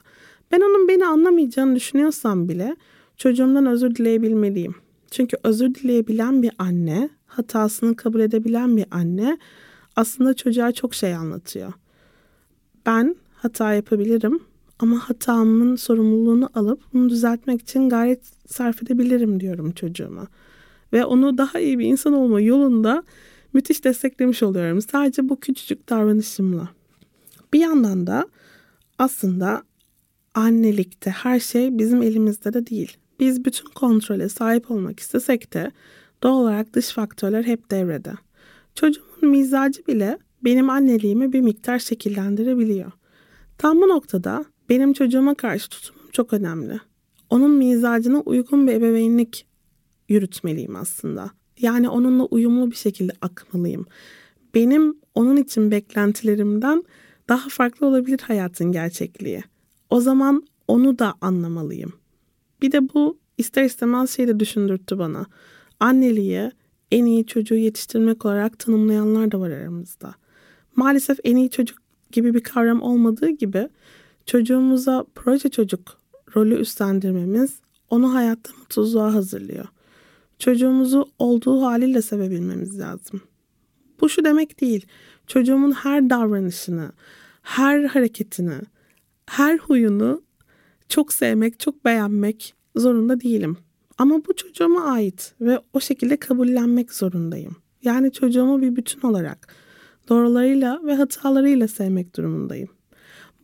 ben 0.51 0.61
onun 0.61 0.87
beni 0.87 1.05
anlamayacağını 1.05 1.75
düşünüyorsam 1.75 2.49
bile 2.49 2.75
çocuğumdan 3.17 3.65
özür 3.65 3.95
dileyebilmeliyim. 3.95 4.75
Çünkü 5.11 5.37
özür 5.43 5.75
dileyebilen 5.75 6.41
bir 6.41 6.51
anne, 6.57 7.09
hatasını 7.35 7.95
kabul 7.95 8.19
edebilen 8.19 8.77
bir 8.77 8.85
anne 8.91 9.37
aslında 9.95 10.33
çocuğa 10.33 10.71
çok 10.71 10.95
şey 10.95 11.15
anlatıyor. 11.15 11.73
Ben 12.85 13.15
hata 13.35 13.73
yapabilirim 13.73 14.39
ama 14.79 15.09
hatamın 15.09 15.75
sorumluluğunu 15.75 16.49
alıp 16.53 16.81
bunu 16.93 17.09
düzeltmek 17.09 17.61
için 17.61 17.89
gayret 17.89 18.21
sarf 18.47 18.83
edebilirim 18.83 19.39
diyorum 19.39 19.71
çocuğuma. 19.71 20.27
Ve 20.93 21.05
onu 21.05 21.37
daha 21.37 21.59
iyi 21.59 21.79
bir 21.79 21.85
insan 21.85 22.13
olma 22.13 22.41
yolunda 22.41 23.03
müthiş 23.53 23.83
desteklemiş 23.83 24.43
oluyorum. 24.43 24.81
Sadece 24.81 25.29
bu 25.29 25.39
küçücük 25.39 25.89
davranışımla. 25.89 26.69
Bir 27.53 27.59
yandan 27.59 28.07
da 28.07 28.27
aslında 28.99 29.63
annelikte 30.33 31.09
her 31.09 31.39
şey 31.39 31.77
bizim 31.77 32.01
elimizde 32.01 32.53
de 32.53 32.67
değil. 32.67 32.97
Biz 33.19 33.45
bütün 33.45 33.69
kontrole 33.69 34.29
sahip 34.29 34.71
olmak 34.71 34.99
istesek 34.99 35.53
de 35.53 35.71
doğal 36.23 36.33
olarak 36.33 36.73
dış 36.73 36.89
faktörler 36.89 37.43
hep 37.43 37.71
devrede. 37.71 38.13
Çocuğumun 38.75 39.29
mizacı 39.29 39.87
bile 39.87 40.17
benim 40.43 40.69
anneliğimi 40.69 41.33
bir 41.33 41.41
miktar 41.41 41.79
şekillendirebiliyor. 41.79 42.91
Tam 43.57 43.81
bu 43.81 43.87
noktada 43.87 44.45
benim 44.69 44.93
çocuğuma 44.93 45.35
karşı 45.35 45.69
tutumum 45.69 46.11
çok 46.11 46.33
önemli. 46.33 46.79
Onun 47.29 47.51
mizacına 47.51 48.19
uygun 48.19 48.67
bir 48.67 48.73
ebeveynlik 48.73 49.45
yürütmeliyim 50.09 50.75
aslında. 50.75 51.31
Yani 51.59 51.89
onunla 51.89 52.25
uyumlu 52.25 52.71
bir 52.71 52.75
şekilde 52.75 53.13
akmalıyım. 53.21 53.85
Benim 54.55 54.97
onun 55.15 55.37
için 55.37 55.71
beklentilerimden 55.71 56.83
daha 57.29 57.49
farklı 57.49 57.87
olabilir 57.87 58.19
hayatın 58.19 58.71
gerçekliği. 58.71 59.43
O 59.89 60.01
zaman 60.01 60.43
onu 60.67 60.99
da 60.99 61.13
anlamalıyım. 61.21 61.93
Bir 62.61 62.71
de 62.71 62.93
bu 62.93 63.19
ister 63.37 63.63
istemez 63.63 64.09
şey 64.09 64.27
de 64.27 64.39
düşündürttü 64.39 64.99
bana. 64.99 65.25
Anneliği 65.83 66.51
en 66.91 67.05
iyi 67.05 67.25
çocuğu 67.25 67.55
yetiştirmek 67.55 68.25
olarak 68.25 68.59
tanımlayanlar 68.59 69.31
da 69.31 69.39
var 69.39 69.49
aramızda. 69.49 70.15
Maalesef 70.75 71.19
en 71.23 71.35
iyi 71.35 71.49
çocuk 71.49 71.77
gibi 72.11 72.33
bir 72.33 72.43
kavram 72.43 72.81
olmadığı 72.81 73.29
gibi 73.29 73.69
çocuğumuza 74.25 75.05
proje 75.15 75.49
çocuk 75.49 75.97
rolü 76.35 76.55
üstlendirmemiz 76.55 77.59
onu 77.89 78.13
hayatta 78.13 78.53
mutsuzluğa 78.59 79.13
hazırlıyor. 79.13 79.65
Çocuğumuzu 80.39 81.09
olduğu 81.19 81.61
haliyle 81.61 82.01
sevebilmemiz 82.01 82.79
lazım. 82.79 83.21
Bu 84.01 84.09
şu 84.09 84.25
demek 84.25 84.61
değil. 84.61 84.85
Çocuğumun 85.27 85.71
her 85.71 86.09
davranışını, 86.09 86.91
her 87.41 87.83
hareketini, 87.83 88.61
her 89.25 89.57
huyunu 89.57 90.21
çok 90.89 91.13
sevmek, 91.13 91.59
çok 91.59 91.85
beğenmek 91.85 92.53
zorunda 92.75 93.21
değilim. 93.21 93.57
Ama 93.97 94.21
bu 94.27 94.35
çocuğuma 94.35 94.83
ait 94.83 95.33
ve 95.41 95.59
o 95.73 95.79
şekilde 95.79 96.17
kabullenmek 96.17 96.93
zorundayım. 96.93 97.55
Yani 97.83 98.11
çocuğumu 98.11 98.61
bir 98.61 98.75
bütün 98.75 99.07
olarak 99.07 99.47
doğrularıyla 100.09 100.81
ve 100.83 100.95
hatalarıyla 100.95 101.67
sevmek 101.67 102.15
durumundayım. 102.15 102.69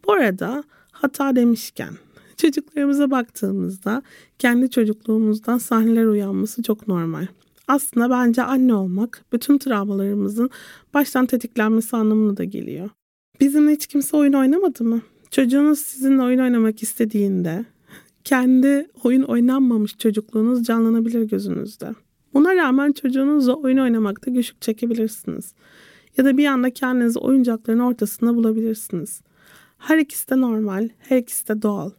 Bu 0.08 0.14
arada 0.14 0.64
hata 0.92 1.36
demişken 1.36 1.94
çocuklarımıza 2.38 3.12
baktığımızda 3.12 4.02
kendi 4.40 4.70
çocukluğumuzdan 4.70 5.58
sahneler 5.58 6.06
uyanması 6.06 6.64
çok 6.64 6.88
normal. 6.88 7.28
Aslında 7.68 8.10
bence 8.10 8.44
anne 8.44 8.74
olmak 8.74 9.26
bütün 9.34 9.58
travmalarımızın 9.58 10.50
baştan 10.94 11.26
tetiklenmesi 11.26 11.96
anlamına 11.96 12.38
da 12.38 12.44
geliyor. 12.44 12.90
Bizimle 13.42 13.72
hiç 13.72 13.88
kimse 13.88 14.18
oyun 14.18 14.34
oynamadı 14.34 14.84
mı? 14.84 15.02
Çocuğunuz 15.32 15.80
sizinle 15.80 16.22
oyun 16.22 16.40
oynamak 16.40 16.84
istediğinde 16.84 17.66
kendi 18.30 18.88
oyun 19.04 19.24
oynanmamış 19.24 19.98
çocukluğunuz 19.98 20.64
canlanabilir 20.64 21.24
gözünüzde. 21.24 21.96
Buna 22.34 22.56
rağmen 22.56 22.92
çocuğunuzla 22.92 23.54
oyun 23.54 23.78
oynamakta 23.78 24.32
güçlük 24.32 24.62
çekebilirsiniz. 24.62 25.54
Ya 26.18 26.26
da 26.26 26.38
bir 26.38 26.46
anda 26.46 26.70
kendinizi 26.70 27.20
oyuncakların 27.20 27.80
ortasında 27.80 28.36
bulabilirsiniz. 28.36 29.22
Her 29.78 29.98
ikisi 29.98 30.30
de 30.30 30.42
normal, 30.42 30.90
her 31.00 31.18
ikisi 31.18 31.48
de 31.48 31.62
doğal. 31.62 31.92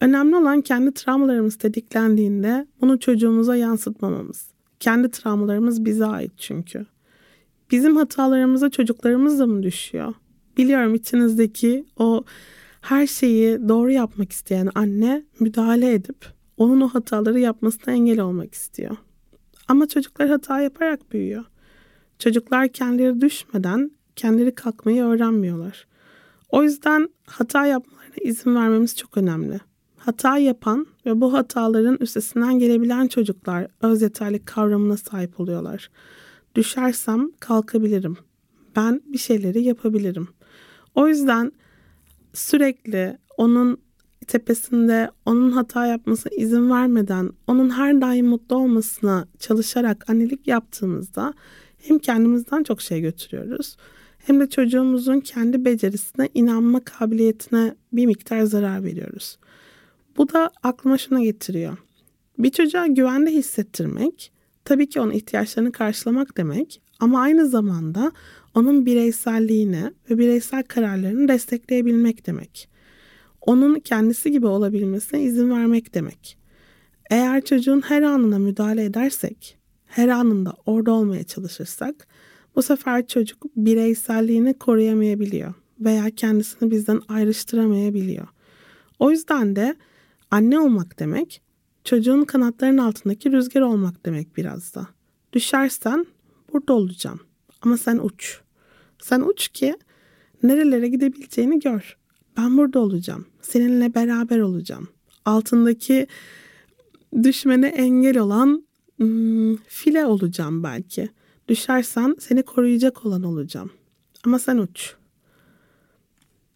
Önemli 0.00 0.36
olan 0.36 0.60
kendi 0.60 0.92
travmalarımız 0.94 1.56
tetiklendiğinde 1.56 2.66
bunu 2.80 3.00
çocuğumuza 3.00 3.56
yansıtmamamız. 3.56 4.50
Kendi 4.80 5.10
travmalarımız 5.10 5.84
bize 5.84 6.06
ait 6.06 6.32
çünkü. 6.36 6.86
Bizim 7.70 7.96
hatalarımıza 7.96 8.70
çocuklarımız 8.70 9.38
da 9.38 9.46
mı 9.46 9.62
düşüyor? 9.62 10.14
Biliyorum 10.56 10.94
içinizdeki 10.94 11.84
o 11.96 12.24
her 12.88 13.06
şeyi 13.06 13.68
doğru 13.68 13.90
yapmak 13.90 14.32
isteyen 14.32 14.70
anne 14.74 15.24
müdahale 15.40 15.92
edip 15.92 16.26
onun 16.56 16.80
o 16.80 16.88
hataları 16.88 17.40
yapmasına 17.40 17.94
engel 17.94 18.20
olmak 18.20 18.54
istiyor. 18.54 18.96
Ama 19.68 19.88
çocuklar 19.88 20.28
hata 20.28 20.60
yaparak 20.60 21.12
büyüyor. 21.12 21.44
Çocuklar 22.18 22.68
kendileri 22.68 23.20
düşmeden 23.20 23.90
kendileri 24.16 24.54
kalkmayı 24.54 25.02
öğrenmiyorlar. 25.02 25.86
O 26.50 26.62
yüzden 26.62 27.08
hata 27.26 27.66
yapmalarına 27.66 28.14
izin 28.20 28.54
vermemiz 28.54 28.96
çok 28.96 29.16
önemli. 29.16 29.60
Hata 29.96 30.38
yapan 30.38 30.86
ve 31.06 31.20
bu 31.20 31.32
hataların 31.32 31.96
üstesinden 32.00 32.58
gelebilen 32.58 33.06
çocuklar 33.06 33.68
öz 33.82 34.02
yeterlik 34.02 34.46
kavramına 34.46 34.96
sahip 34.96 35.40
oluyorlar. 35.40 35.90
Düşersem 36.54 37.30
kalkabilirim. 37.40 38.16
Ben 38.76 39.02
bir 39.06 39.18
şeyleri 39.18 39.62
yapabilirim. 39.62 40.28
O 40.94 41.08
yüzden 41.08 41.52
sürekli 42.38 43.18
onun 43.36 43.78
tepesinde 44.26 45.10
onun 45.26 45.50
hata 45.50 45.86
yapmasına 45.86 46.32
izin 46.36 46.70
vermeden 46.70 47.30
onun 47.46 47.70
her 47.70 48.00
daim 48.00 48.26
mutlu 48.26 48.56
olmasına 48.56 49.26
çalışarak 49.38 50.10
annelik 50.10 50.48
yaptığımızda 50.48 51.34
hem 51.78 51.98
kendimizden 51.98 52.62
çok 52.62 52.82
şey 52.82 53.00
götürüyoruz 53.00 53.76
hem 54.18 54.40
de 54.40 54.48
çocuğumuzun 54.48 55.20
kendi 55.20 55.64
becerisine 55.64 56.28
inanma 56.34 56.84
kabiliyetine 56.84 57.74
bir 57.92 58.06
miktar 58.06 58.42
zarar 58.42 58.84
veriyoruz. 58.84 59.38
Bu 60.16 60.32
da 60.32 60.50
aklıma 60.62 60.98
şuna 60.98 61.22
getiriyor. 61.22 61.76
Bir 62.38 62.50
çocuğa 62.50 62.86
güvende 62.86 63.30
hissettirmek 63.30 64.32
tabii 64.64 64.88
ki 64.88 65.00
onun 65.00 65.10
ihtiyaçlarını 65.10 65.72
karşılamak 65.72 66.36
demek 66.36 66.82
ama 67.00 67.20
aynı 67.20 67.48
zamanda 67.48 68.12
onun 68.54 68.86
bireyselliğini 68.86 69.92
ve 70.10 70.18
bireysel 70.18 70.62
kararlarını 70.62 71.28
destekleyebilmek 71.28 72.26
demek. 72.26 72.68
Onun 73.40 73.80
kendisi 73.80 74.30
gibi 74.30 74.46
olabilmesine 74.46 75.22
izin 75.22 75.50
vermek 75.50 75.94
demek. 75.94 76.38
Eğer 77.10 77.44
çocuğun 77.44 77.80
her 77.80 78.02
anına 78.02 78.38
müdahale 78.38 78.84
edersek, 78.84 79.58
her 79.86 80.08
anında 80.08 80.54
orada 80.66 80.92
olmaya 80.92 81.24
çalışırsak 81.24 82.06
bu 82.56 82.62
sefer 82.62 83.06
çocuk 83.06 83.56
bireyselliğini 83.56 84.54
koruyamayabiliyor 84.54 85.54
veya 85.80 86.10
kendisini 86.10 86.70
bizden 86.70 87.00
ayrıştıramayabiliyor. 87.08 88.28
O 88.98 89.10
yüzden 89.10 89.56
de 89.56 89.76
anne 90.30 90.60
olmak 90.60 90.98
demek 90.98 91.42
çocuğun 91.84 92.24
kanatlarının 92.24 92.78
altındaki 92.78 93.32
rüzgar 93.32 93.60
olmak 93.60 94.06
demek 94.06 94.36
biraz 94.36 94.74
da. 94.74 94.86
Düşersen 95.32 96.06
burada 96.52 96.72
olacağım 96.72 97.27
ama 97.62 97.76
sen 97.76 97.98
uç. 97.98 98.40
Sen 99.02 99.20
uç 99.20 99.48
ki 99.48 99.76
nerelere 100.42 100.88
gidebileceğini 100.88 101.60
gör. 101.60 101.96
Ben 102.36 102.56
burada 102.56 102.78
olacağım. 102.78 103.26
Seninle 103.42 103.94
beraber 103.94 104.38
olacağım. 104.38 104.88
Altındaki 105.24 106.06
düşmene 107.22 107.66
engel 107.66 108.18
olan 108.18 108.66
hmm, 108.96 109.56
file 109.56 110.06
olacağım 110.06 110.62
belki. 110.62 111.08
Düşersen 111.48 112.16
seni 112.18 112.42
koruyacak 112.42 113.06
olan 113.06 113.22
olacağım. 113.22 113.70
Ama 114.24 114.38
sen 114.38 114.58
uç. 114.58 114.94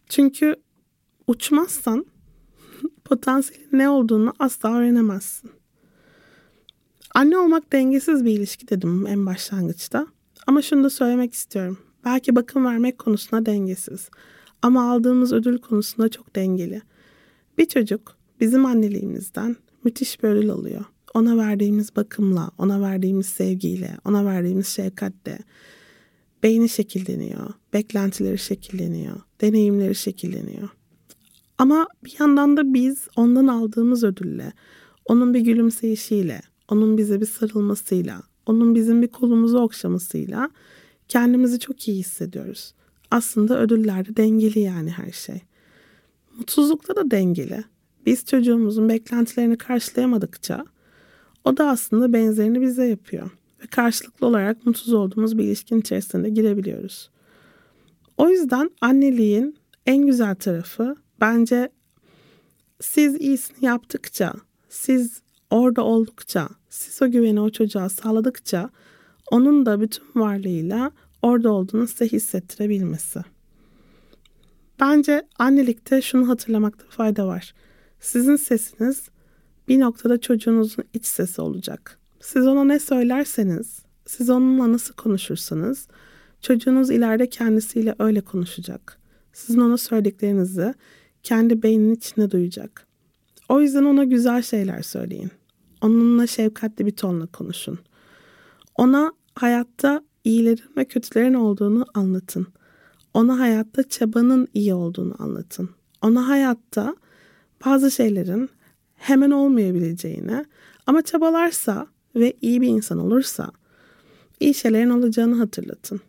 Çünkü 0.09 0.55
uçmazsan 1.27 2.05
potansiyelin 3.05 3.77
ne 3.77 3.89
olduğunu 3.89 4.33
asla 4.39 4.75
öğrenemezsin. 4.75 5.51
Anne 7.15 7.37
olmak 7.37 7.73
dengesiz 7.73 8.25
bir 8.25 8.31
ilişki 8.31 8.67
dedim 8.67 9.07
en 9.07 9.25
başlangıçta. 9.25 10.07
Ama 10.47 10.61
şunu 10.61 10.83
da 10.83 10.89
söylemek 10.89 11.33
istiyorum. 11.33 11.77
Belki 12.05 12.35
bakım 12.35 12.65
vermek 12.65 12.97
konusunda 12.97 13.45
dengesiz. 13.45 14.09
Ama 14.61 14.91
aldığımız 14.91 15.33
ödül 15.33 15.57
konusunda 15.57 16.09
çok 16.09 16.35
dengeli. 16.35 16.81
Bir 17.57 17.65
çocuk 17.65 18.17
bizim 18.39 18.65
anneliğimizden 18.65 19.55
müthiş 19.83 20.23
bir 20.23 20.29
ödül 20.29 20.49
alıyor. 20.49 20.85
Ona 21.13 21.37
verdiğimiz 21.37 21.95
bakımla, 21.95 22.51
ona 22.57 22.81
verdiğimiz 22.81 23.25
sevgiyle, 23.25 23.97
ona 24.05 24.25
verdiğimiz 24.25 24.67
şefkatle 24.67 25.39
beyni 26.43 26.69
şekilleniyor, 26.69 27.53
beklentileri 27.73 28.37
şekilleniyor, 28.37 29.21
deneyimleri 29.41 29.95
şekilleniyor. 29.95 30.69
Ama 31.57 31.87
bir 32.05 32.15
yandan 32.19 32.57
da 32.57 32.73
biz 32.73 33.07
ondan 33.15 33.47
aldığımız 33.47 34.03
ödülle, 34.03 34.53
onun 35.05 35.33
bir 35.33 35.39
gülümseyişiyle, 35.39 36.41
onun 36.69 36.97
bize 36.97 37.21
bir 37.21 37.25
sarılmasıyla, 37.25 38.21
onun 38.45 38.75
bizim 38.75 39.01
bir 39.01 39.07
kolumuzu 39.07 39.57
okşamasıyla 39.57 40.49
Kendimizi 41.07 41.59
çok 41.59 41.87
iyi 41.87 41.97
hissediyoruz. 41.97 42.73
Aslında 43.11 43.59
ödüllerde 43.59 44.17
dengeli 44.17 44.59
yani 44.59 44.91
her 44.91 45.11
şey. 45.11 45.41
Mutsuzlukta 46.37 46.95
da 46.95 47.11
dengeli. 47.11 47.63
Biz 48.05 48.25
çocuğumuzun 48.25 48.89
beklentilerini 48.89 49.57
karşılayamadıkça 49.57 50.65
o 51.43 51.57
da 51.57 51.69
aslında 51.69 52.13
benzerini 52.13 52.61
bize 52.61 52.85
yapıyor. 52.85 53.31
Ve 53.63 53.67
karşılıklı 53.67 54.27
olarak 54.27 54.65
mutsuz 54.65 54.93
olduğumuz 54.93 55.37
bir 55.37 55.43
ilişkin 55.43 55.79
içerisinde 55.79 56.29
girebiliyoruz. 56.29 57.09
O 58.17 58.29
yüzden 58.29 58.71
anneliğin 58.81 59.57
en 59.85 60.05
güzel 60.05 60.35
tarafı 60.35 60.95
bence 61.21 61.69
siz 62.81 63.21
iyisini 63.21 63.65
yaptıkça, 63.65 64.33
siz 64.69 65.21
orada 65.49 65.83
oldukça, 65.83 66.49
siz 66.73 67.01
o 67.01 67.11
güveni 67.11 67.41
o 67.41 67.49
çocuğa 67.49 67.89
sağladıkça 67.89 68.69
onun 69.31 69.65
da 69.65 69.81
bütün 69.81 70.03
varlığıyla 70.15 70.91
orada 71.21 71.51
olduğunu 71.51 71.87
size 71.87 72.07
hissettirebilmesi. 72.07 73.19
Bence 74.79 75.27
annelikte 75.39 76.01
şunu 76.01 76.29
hatırlamakta 76.29 76.85
fayda 76.89 77.27
var. 77.27 77.53
Sizin 77.99 78.35
sesiniz 78.35 79.09
bir 79.67 79.79
noktada 79.79 80.21
çocuğunuzun 80.21 80.83
iç 80.93 81.05
sesi 81.05 81.41
olacak. 81.41 81.99
Siz 82.21 82.47
ona 82.47 82.63
ne 82.63 82.79
söylerseniz, 82.79 83.79
siz 84.05 84.29
onunla 84.29 84.71
nasıl 84.71 84.93
konuşursanız 84.93 85.87
çocuğunuz 86.41 86.89
ileride 86.89 87.29
kendisiyle 87.29 87.95
öyle 87.99 88.21
konuşacak. 88.21 88.99
Sizin 89.33 89.59
ona 89.59 89.77
söylediklerinizi 89.77 90.73
kendi 91.23 91.63
beyninin 91.63 91.95
içinde 91.95 92.31
duyacak. 92.31 92.87
O 93.49 93.61
yüzden 93.61 93.83
ona 93.83 94.03
güzel 94.03 94.41
şeyler 94.41 94.81
söyleyin. 94.81 95.31
Onunla 95.83 96.27
şefkatli 96.27 96.85
bir 96.85 96.91
tonla 96.91 97.27
konuşun. 97.27 97.79
Ona 98.75 99.13
hayatta 99.35 100.03
iyilerin 100.23 100.71
ve 100.77 100.85
kötülerin 100.85 101.33
olduğunu 101.33 101.85
anlatın. 101.93 102.47
Ona 103.13 103.39
hayatta 103.39 103.83
çabanın 103.83 104.47
iyi 104.53 104.73
olduğunu 104.73 105.15
anlatın. 105.19 105.69
Ona 106.01 106.27
hayatta 106.27 106.95
bazı 107.65 107.91
şeylerin 107.91 108.49
hemen 108.95 109.31
olmayabileceğini 109.31 110.45
ama 110.87 111.01
çabalarsa 111.01 111.87
ve 112.15 112.33
iyi 112.41 112.61
bir 112.61 112.67
insan 112.67 112.99
olursa 112.99 113.51
iyi 114.39 114.53
şeylerin 114.53 114.89
olacağını 114.89 115.35
hatırlatın. 115.35 116.01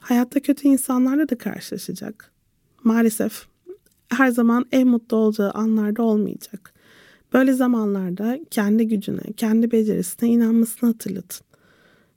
Hayatta 0.00 0.40
kötü 0.40 0.68
insanlarla 0.68 1.28
da 1.28 1.38
karşılaşacak. 1.38 2.32
Maalesef 2.84 3.46
her 4.08 4.28
zaman 4.28 4.64
en 4.72 4.88
mutlu 4.88 5.16
olacağı 5.16 5.50
anlarda 5.50 6.02
olmayacak. 6.02 6.73
Böyle 7.34 7.52
zamanlarda 7.52 8.38
kendi 8.50 8.88
gücüne, 8.88 9.22
kendi 9.36 9.72
becerisine 9.72 10.28
inanmasını 10.28 10.90
hatırlatın. 10.90 11.46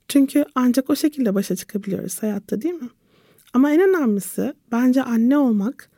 Çünkü 0.08 0.44
ancak 0.54 0.90
o 0.90 0.96
şekilde 0.96 1.34
başa 1.34 1.56
çıkabiliyoruz 1.56 2.22
hayatta 2.22 2.62
değil 2.62 2.74
mi? 2.74 2.88
Ama 3.52 3.72
en 3.72 3.80
önemlisi 3.80 4.54
bence 4.72 5.02
anne 5.02 5.38
olmak 5.38 5.90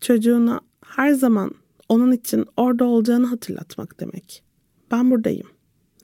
çocuğuna 0.00 0.60
her 0.86 1.12
zaman 1.12 1.50
onun 1.88 2.12
için 2.12 2.46
orada 2.56 2.84
olacağını 2.84 3.26
hatırlatmak 3.26 4.00
demek. 4.00 4.44
Ben 4.90 5.10
buradayım. 5.10 5.46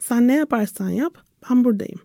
Sen 0.00 0.28
ne 0.28 0.34
yaparsan 0.36 0.88
yap 0.88 1.18
ben 1.50 1.64
buradayım. 1.64 2.00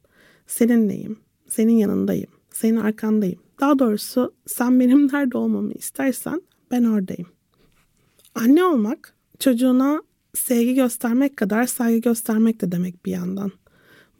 Seninleyim. 0.47 1.19
Senin 1.47 1.73
yanındayım. 1.73 2.29
Senin 2.51 2.75
arkandayım. 2.75 3.39
Daha 3.59 3.79
doğrusu 3.79 4.33
sen 4.45 4.79
benim 4.79 5.07
nerede 5.13 5.37
olmamı 5.37 5.71
istersen 5.73 6.41
ben 6.71 6.83
oradayım. 6.83 7.27
Anne 8.35 8.63
olmak 8.63 9.15
çocuğuna 9.43 10.01
sevgi 10.33 10.73
göstermek 10.73 11.37
kadar 11.37 11.65
saygı 11.65 11.97
göstermek 11.97 12.61
de 12.61 12.71
demek 12.71 13.05
bir 13.05 13.11
yandan. 13.11 13.51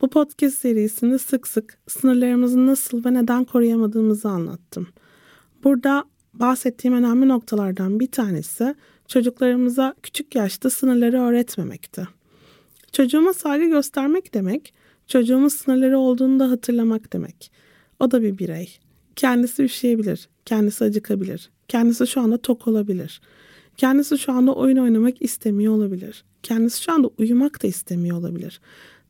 Bu 0.01 0.09
podcast 0.09 0.57
serisinde 0.57 1.17
sık 1.17 1.47
sık 1.47 1.77
sınırlarımızı 1.87 2.67
nasıl 2.67 3.05
ve 3.05 3.13
neden 3.13 3.43
koruyamadığımızı 3.43 4.29
anlattım. 4.29 4.87
Burada 5.63 6.05
bahsettiğim 6.33 6.97
önemli 6.97 7.27
noktalardan 7.27 7.99
bir 7.99 8.11
tanesi 8.11 8.75
çocuklarımıza 9.07 9.95
küçük 10.03 10.35
yaşta 10.35 10.69
sınırları 10.69 11.21
öğretmemekti. 11.21 12.07
Çocuğuma 12.91 13.33
saygı 13.33 13.65
göstermek 13.65 14.33
demek, 14.33 14.73
çocuğumun 15.07 15.47
sınırları 15.47 15.99
olduğunu 15.99 16.39
da 16.39 16.51
hatırlamak 16.51 17.13
demek. 17.13 17.51
O 17.99 18.11
da 18.11 18.21
bir 18.21 18.37
birey. 18.37 18.79
Kendisi 19.15 19.63
üşüyebilir, 19.63 20.29
kendisi 20.45 20.83
acıkabilir, 20.83 21.49
kendisi 21.67 22.07
şu 22.07 22.21
anda 22.21 22.37
tok 22.37 22.67
olabilir. 22.67 23.21
Kendisi 23.77 24.17
şu 24.17 24.31
anda 24.31 24.55
oyun 24.55 24.77
oynamak 24.77 25.21
istemiyor 25.21 25.73
olabilir. 25.73 26.23
Kendisi 26.43 26.83
şu 26.83 26.91
anda 26.91 27.09
uyumak 27.17 27.63
da 27.63 27.67
istemiyor 27.67 28.17
olabilir. 28.17 28.61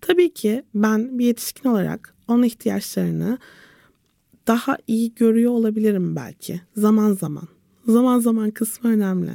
Tabii 0.01 0.33
ki 0.33 0.63
ben 0.75 1.19
bir 1.19 1.25
yetişkin 1.25 1.69
olarak 1.69 2.15
onun 2.27 2.43
ihtiyaçlarını 2.43 3.37
daha 4.47 4.77
iyi 4.87 5.15
görüyor 5.15 5.51
olabilirim 5.51 6.15
belki 6.15 6.61
zaman 6.77 7.13
zaman. 7.13 7.47
Zaman 7.87 8.19
zaman 8.19 8.51
kısmı 8.51 8.89
önemli. 8.89 9.31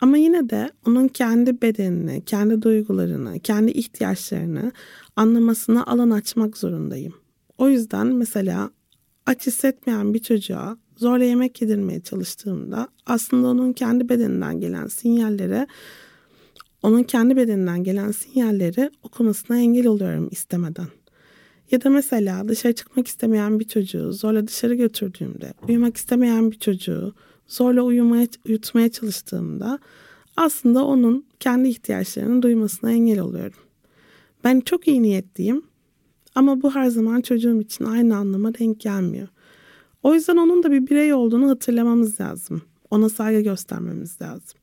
Ama 0.00 0.16
yine 0.16 0.50
de 0.50 0.70
onun 0.86 1.08
kendi 1.08 1.62
bedenini, 1.62 2.24
kendi 2.24 2.62
duygularını, 2.62 3.40
kendi 3.40 3.70
ihtiyaçlarını 3.70 4.72
anlamasına 5.16 5.86
alan 5.86 6.10
açmak 6.10 6.56
zorundayım. 6.56 7.14
O 7.58 7.68
yüzden 7.68 8.06
mesela 8.06 8.70
aç 9.26 9.46
hissetmeyen 9.46 10.14
bir 10.14 10.18
çocuğa 10.18 10.76
zorla 10.96 11.24
yemek 11.24 11.62
yedirmeye 11.62 12.00
çalıştığımda 12.00 12.88
aslında 13.06 13.48
onun 13.48 13.72
kendi 13.72 14.08
bedeninden 14.08 14.60
gelen 14.60 14.86
sinyallere 14.86 15.66
onun 16.82 17.02
kendi 17.02 17.36
bedeninden 17.36 17.84
gelen 17.84 18.10
sinyalleri 18.10 18.90
okumasına 19.02 19.58
engel 19.58 19.86
oluyorum 19.86 20.28
istemeden. 20.30 20.86
Ya 21.70 21.84
da 21.84 21.90
mesela 21.90 22.48
dışarı 22.48 22.72
çıkmak 22.72 23.08
istemeyen 23.08 23.60
bir 23.60 23.64
çocuğu 23.64 24.12
zorla 24.12 24.46
dışarı 24.46 24.74
götürdüğümde, 24.74 25.54
uyumak 25.68 25.96
istemeyen 25.96 26.50
bir 26.50 26.58
çocuğu 26.58 27.14
zorla 27.46 27.82
uyumaya, 27.82 28.26
uyutmaya 28.48 28.90
çalıştığımda 28.90 29.78
aslında 30.36 30.84
onun 30.84 31.26
kendi 31.40 31.68
ihtiyaçlarını 31.68 32.42
duymasına 32.42 32.92
engel 32.92 33.20
oluyorum. 33.20 33.58
Ben 34.44 34.60
çok 34.60 34.88
iyi 34.88 35.02
niyetliyim 35.02 35.62
ama 36.34 36.62
bu 36.62 36.74
her 36.74 36.86
zaman 36.86 37.20
çocuğum 37.20 37.60
için 37.60 37.84
aynı 37.84 38.16
anlama 38.16 38.54
denk 38.54 38.80
gelmiyor. 38.80 39.28
O 40.04 40.14
yüzden 40.14 40.36
onun 40.36 40.62
da 40.62 40.70
bir 40.70 40.86
birey 40.86 41.14
olduğunu 41.14 41.50
hatırlamamız 41.50 42.20
lazım. 42.20 42.62
Ona 42.90 43.08
saygı 43.08 43.40
göstermemiz 43.40 44.20
lazım. 44.22 44.58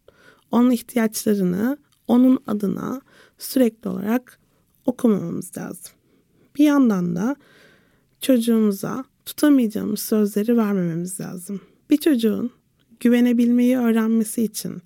Onun 0.51 0.71
ihtiyaçlarını 0.71 1.77
onun 2.07 2.39
adına 2.47 3.01
sürekli 3.37 3.89
olarak 3.89 4.39
okumamamız 4.85 5.57
lazım. 5.57 5.91
Bir 6.55 6.63
yandan 6.63 7.15
da 7.15 7.35
çocuğumuza 8.21 9.05
tutamayacağımız 9.25 9.99
sözleri 9.99 10.57
vermememiz 10.57 11.19
lazım. 11.19 11.61
Bir 11.89 11.97
çocuğun 11.97 12.51
güvenebilmeyi 12.99 13.77
öğrenmesi 13.77 14.43
için, 14.43 14.81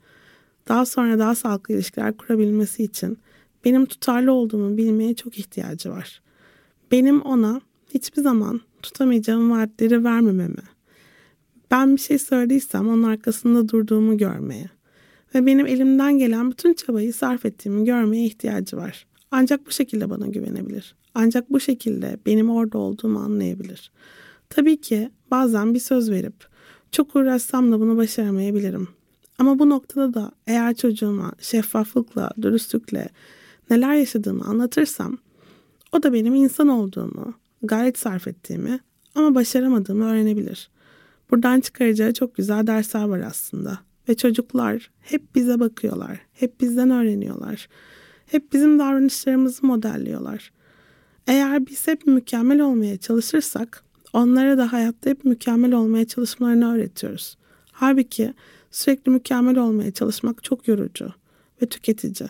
daha 0.67 0.85
sonra 0.85 1.19
daha 1.19 1.35
sağlıklı 1.35 1.73
ilişkiler 1.73 2.17
kurabilmesi 2.17 2.83
için 2.83 3.17
benim 3.65 3.85
tutarlı 3.85 4.31
olduğumu 4.31 4.77
bilmeye 4.77 5.15
çok 5.15 5.39
ihtiyacı 5.39 5.89
var. 5.89 6.21
Benim 6.91 7.21
ona 7.21 7.61
hiçbir 7.93 8.21
zaman 8.21 8.61
tutamayacağım 8.85 9.51
vaatleri 9.51 10.03
vermememe, 10.03 10.63
ben 11.71 11.95
bir 11.95 12.01
şey 12.01 12.17
söylediysem 12.17 12.89
onun 12.89 13.03
arkasında 13.03 13.69
durduğumu 13.69 14.17
görmeye 14.17 14.69
ve 15.35 15.45
benim 15.45 15.67
elimden 15.67 16.17
gelen 16.17 16.51
bütün 16.51 16.73
çabayı 16.73 17.13
sarf 17.13 17.45
ettiğimi 17.45 17.85
görmeye 17.85 18.25
ihtiyacı 18.25 18.77
var. 18.77 19.05
Ancak 19.31 19.67
bu 19.67 19.71
şekilde 19.71 20.09
bana 20.09 20.27
güvenebilir. 20.27 20.95
Ancak 21.13 21.51
bu 21.51 21.59
şekilde 21.59 22.17
benim 22.25 22.49
orada 22.49 22.77
olduğumu 22.77 23.19
anlayabilir. 23.19 23.91
Tabii 24.49 24.81
ki 24.81 25.09
bazen 25.31 25.73
bir 25.73 25.79
söz 25.79 26.11
verip 26.11 26.47
çok 26.91 27.15
uğraşsam 27.15 27.71
da 27.71 27.79
bunu 27.79 27.97
başaramayabilirim. 27.97 28.87
Ama 29.37 29.59
bu 29.59 29.69
noktada 29.69 30.13
da 30.13 30.31
eğer 30.47 30.75
çocuğuma 30.75 31.31
şeffaflıkla, 31.39 32.31
dürüstlükle 32.41 33.09
neler 33.69 33.95
yaşadığımı 33.95 34.43
anlatırsam 34.45 35.17
o 35.91 36.03
da 36.03 36.13
benim 36.13 36.35
insan 36.35 36.67
olduğumu, 36.67 37.33
gayret 37.63 37.97
sarf 37.97 38.27
ettiğimi 38.27 38.79
ama 39.15 39.35
başaramadığımı 39.35 40.05
öğrenebilir. 40.05 40.69
Buradan 41.31 41.59
çıkaracağı 41.59 42.13
çok 42.13 42.35
güzel 42.35 42.67
dersler 42.67 43.03
var 43.03 43.19
aslında. 43.19 43.79
Ve 44.09 44.15
çocuklar 44.15 44.91
hep 45.01 45.35
bize 45.35 45.59
bakıyorlar. 45.59 46.19
Hep 46.33 46.61
bizden 46.61 46.89
öğreniyorlar. 46.89 47.67
Hep 48.25 48.53
bizim 48.53 48.79
davranışlarımızı 48.79 49.65
modelliyorlar. 49.65 50.51
Eğer 51.27 51.67
biz 51.67 51.87
hep 51.87 52.07
mükemmel 52.07 52.61
olmaya 52.61 52.97
çalışırsak 52.97 53.83
onlara 54.13 54.57
da 54.57 54.73
hayatta 54.73 55.09
hep 55.09 55.25
mükemmel 55.25 55.73
olmaya 55.73 56.05
çalışmalarını 56.05 56.73
öğretiyoruz. 56.73 57.37
Halbuki 57.71 58.33
sürekli 58.71 59.09
mükemmel 59.09 59.57
olmaya 59.57 59.91
çalışmak 59.91 60.43
çok 60.43 60.67
yorucu 60.67 61.09
ve 61.61 61.65
tüketici. 61.65 62.29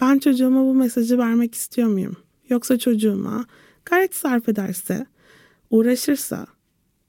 Ben 0.00 0.18
çocuğuma 0.18 0.64
bu 0.64 0.74
mesajı 0.74 1.18
vermek 1.18 1.54
istiyor 1.54 1.88
muyum? 1.88 2.16
Yoksa 2.48 2.78
çocuğuma 2.78 3.46
gayret 3.90 4.14
sarf 4.14 4.48
ederse, 4.48 5.06
uğraşırsa 5.70 6.46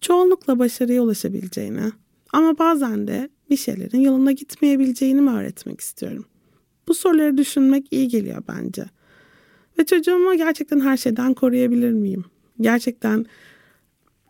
çoğunlukla 0.02 0.60
başarıya 0.60 1.02
ulaşabileceğini 1.02 1.92
ama 2.34 2.58
bazen 2.58 3.08
de 3.08 3.30
bir 3.50 3.58
şeylerin 3.58 4.00
yolunda 4.00 4.32
gitmeyebileceğini 4.32 5.22
mi 5.22 5.30
öğretmek 5.30 5.82
istiyorum? 5.82 6.26
Bu 6.88 6.94
soruları 6.94 7.38
düşünmek 7.38 7.88
iyi 7.92 8.08
geliyor 8.08 8.44
bence. 8.48 8.86
Ve 9.80 9.86
çocuğumu 9.86 10.38
gerçekten 10.38 10.80
her 10.80 10.98
şeyden 10.98 11.34
koruyabilir 11.34 11.92
miyim? 11.92 12.26
Gerçekten 12.62 13.26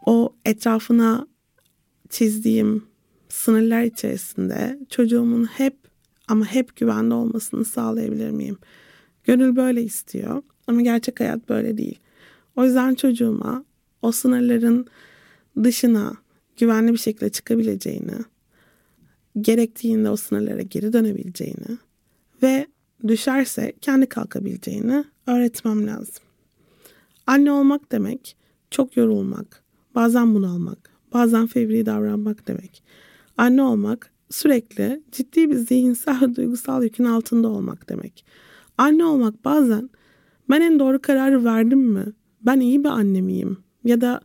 o 0.05 0.35
etrafına 0.45 1.27
çizdiğim 2.09 2.83
sınırlar 3.29 3.83
içerisinde 3.83 4.79
çocuğumun 4.89 5.45
hep 5.45 5.77
ama 6.27 6.45
hep 6.45 6.75
güvende 6.75 7.13
olmasını 7.13 7.65
sağlayabilir 7.65 8.29
miyim? 8.29 8.57
Gönül 9.23 9.55
böyle 9.55 9.83
istiyor 9.83 10.43
ama 10.67 10.81
gerçek 10.81 11.19
hayat 11.19 11.49
böyle 11.49 11.77
değil. 11.77 11.99
O 12.55 12.65
yüzden 12.65 12.95
çocuğuma 12.95 13.65
o 14.01 14.11
sınırların 14.11 14.87
dışına 15.63 16.13
güvenli 16.57 16.93
bir 16.93 16.97
şekilde 16.97 17.29
çıkabileceğini, 17.29 18.17
gerektiğinde 19.41 20.09
o 20.09 20.15
sınırlara 20.15 20.61
geri 20.61 20.93
dönebileceğini 20.93 21.77
ve 22.43 22.67
düşerse 23.07 23.73
kendi 23.81 24.05
kalkabileceğini 24.05 25.03
öğretmem 25.27 25.87
lazım. 25.87 26.23
Anne 27.27 27.51
olmak 27.51 27.91
demek 27.91 28.37
çok 28.71 28.97
yorulmak, 28.97 29.63
bazen 29.95 30.35
bunalmak, 30.35 30.91
bazen 31.13 31.47
fevri 31.47 31.85
davranmak 31.85 32.47
demek. 32.47 32.83
Anne 33.37 33.61
olmak 33.61 34.11
sürekli 34.29 35.03
ciddi 35.11 35.49
bir 35.49 35.55
zihinsel 35.55 36.21
ve 36.21 36.35
duygusal 36.35 36.83
yükün 36.83 37.05
altında 37.05 37.47
olmak 37.47 37.89
demek. 37.89 38.25
Anne 38.77 39.05
olmak 39.05 39.45
bazen 39.45 39.89
ben 40.49 40.61
en 40.61 40.79
doğru 40.79 41.01
kararı 41.01 41.45
verdim 41.45 41.79
mi? 41.79 42.05
Ben 42.41 42.59
iyi 42.59 42.83
bir 42.83 42.89
anne 42.89 43.21
miyim? 43.21 43.57
Ya 43.83 44.01
da 44.01 44.21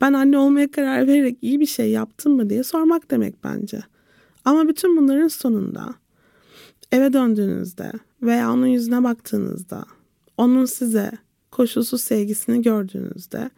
ben 0.00 0.12
anne 0.12 0.38
olmaya 0.38 0.70
karar 0.70 1.06
vererek 1.06 1.38
iyi 1.42 1.60
bir 1.60 1.66
şey 1.66 1.90
yaptım 1.90 2.36
mı 2.36 2.50
diye 2.50 2.62
sormak 2.62 3.10
demek 3.10 3.44
bence. 3.44 3.80
Ama 4.44 4.68
bütün 4.68 4.96
bunların 4.96 5.28
sonunda 5.28 5.94
eve 6.92 7.12
döndüğünüzde 7.12 7.92
veya 8.22 8.52
onun 8.52 8.66
yüzüne 8.66 9.04
baktığınızda, 9.04 9.84
onun 10.36 10.64
size 10.64 11.12
koşulsuz 11.50 12.00
sevgisini 12.00 12.62
gördüğünüzde 12.62 13.50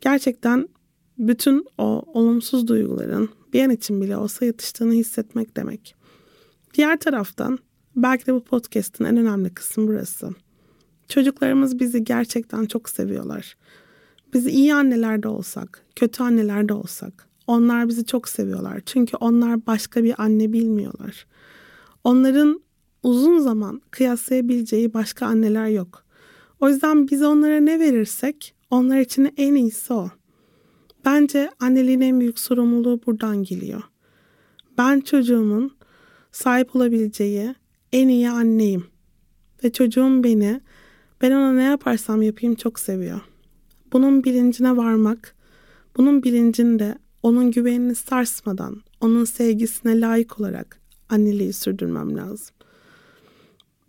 gerçekten 0.00 0.68
bütün 1.18 1.66
o 1.78 2.02
olumsuz 2.06 2.68
duyguların 2.68 3.28
bir 3.52 3.64
an 3.64 3.70
için 3.70 4.00
bile 4.00 4.16
olsa 4.16 4.44
yatıştığını 4.44 4.92
hissetmek 4.92 5.56
demek. 5.56 5.94
Diğer 6.74 6.98
taraftan 7.00 7.58
belki 7.96 8.26
de 8.26 8.34
bu 8.34 8.44
podcast'in 8.44 9.04
en 9.04 9.16
önemli 9.16 9.54
kısmı 9.54 9.88
burası. 9.88 10.30
Çocuklarımız 11.10 11.78
bizi 11.78 12.04
gerçekten 12.04 12.64
çok 12.64 12.88
seviyorlar. 12.88 13.56
Biz 14.34 14.46
iyi 14.46 14.74
anneler 14.74 15.22
de 15.22 15.28
olsak, 15.28 15.86
kötü 15.96 16.22
anneler 16.22 16.68
de 16.68 16.72
olsak 16.72 17.28
onlar 17.46 17.88
bizi 17.88 18.06
çok 18.06 18.28
seviyorlar. 18.28 18.80
Çünkü 18.86 19.16
onlar 19.16 19.66
başka 19.66 20.04
bir 20.04 20.22
anne 20.22 20.52
bilmiyorlar. 20.52 21.26
Onların 22.04 22.60
uzun 23.02 23.38
zaman 23.38 23.82
kıyaslayabileceği 23.90 24.94
başka 24.94 25.26
anneler 25.26 25.66
yok. 25.66 26.04
O 26.60 26.68
yüzden 26.68 27.08
biz 27.08 27.22
onlara 27.22 27.60
ne 27.60 27.80
verirsek 27.80 28.54
onlar 28.70 29.00
için 29.00 29.32
en 29.36 29.54
iyisi 29.54 29.92
o. 29.92 30.08
Bence 31.04 31.50
anneliğin 31.60 32.00
en 32.00 32.20
büyük 32.20 32.38
sorumluluğu 32.38 33.00
buradan 33.06 33.42
geliyor. 33.42 33.82
Ben 34.78 35.00
çocuğumun 35.00 35.76
sahip 36.32 36.76
olabileceği 36.76 37.54
en 37.92 38.08
iyi 38.08 38.30
anneyim. 38.30 38.84
Ve 39.64 39.72
çocuğum 39.72 40.24
beni 40.24 40.60
ben 41.22 41.30
ona 41.30 41.52
ne 41.52 41.62
yaparsam 41.62 42.22
yapayım 42.22 42.54
çok 42.54 42.78
seviyor. 42.78 43.20
Bunun 43.92 44.24
bilincine 44.24 44.76
varmak, 44.76 45.34
bunun 45.96 46.22
bilincinde 46.22 46.98
onun 47.22 47.50
güvenini 47.50 47.94
sarsmadan, 47.94 48.82
onun 49.00 49.24
sevgisine 49.24 50.00
layık 50.00 50.40
olarak 50.40 50.80
anneliği 51.08 51.52
sürdürmem 51.52 52.16
lazım. 52.16 52.54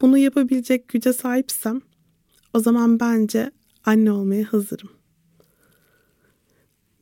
Bunu 0.01 0.17
yapabilecek 0.17 0.87
güce 0.87 1.13
sahipsem 1.13 1.81
o 2.53 2.59
zaman 2.59 2.99
bence 2.99 3.51
anne 3.85 4.11
olmaya 4.11 4.43
hazırım. 4.43 4.89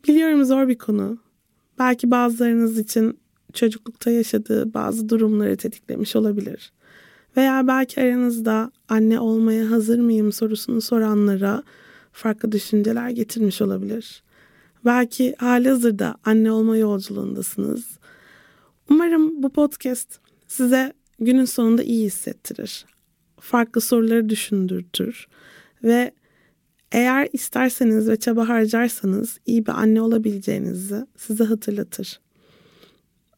Biliyorum 0.08 0.46
zor 0.46 0.68
bir 0.68 0.78
konu. 0.78 1.18
Belki 1.80 2.12
bazılarınız 2.12 2.78
için 2.78 3.20
çocuklukta 3.54 4.12
yaşadığı 4.12 4.74
bazı 4.74 5.10
durumları 5.10 5.58
tetiklemiş 5.58 6.16
olabilir. 6.16 6.74
Veya 7.38 7.68
belki 7.68 8.02
aranızda 8.02 8.72
anne 8.90 9.20
olmaya 9.20 9.72
hazır 9.72 10.00
mıyım 10.00 10.32
sorusunu 10.32 10.82
soranlara 10.82 11.64
farklı 12.12 12.52
düşünceler 12.52 13.10
getirmiş 13.10 13.62
olabilir. 13.62 14.24
Belki 14.86 15.36
hali 15.38 15.70
hazırda 15.70 16.16
anne 16.26 16.52
olma 16.52 16.78
yolculuğundasınız. 16.78 18.00
Umarım 18.90 19.44
bu 19.44 19.50
podcast 19.50 20.20
size 20.48 20.94
günün 21.20 21.46
sonunda 21.46 21.84
iyi 21.84 22.06
hissettirir. 22.06 22.86
Farklı 23.40 23.82
soruları 23.82 24.30
düşündürtür 24.30 25.28
ve 25.84 26.12
eğer 26.92 27.30
isterseniz 27.34 28.10
ve 28.10 28.20
çaba 28.20 28.50
harcarsanız 28.50 29.40
iyi 29.46 29.66
bir 29.66 29.72
anne 29.72 30.02
olabileceğinizi 30.02 31.06
size 31.18 31.44
hatırlatır. 31.44 32.20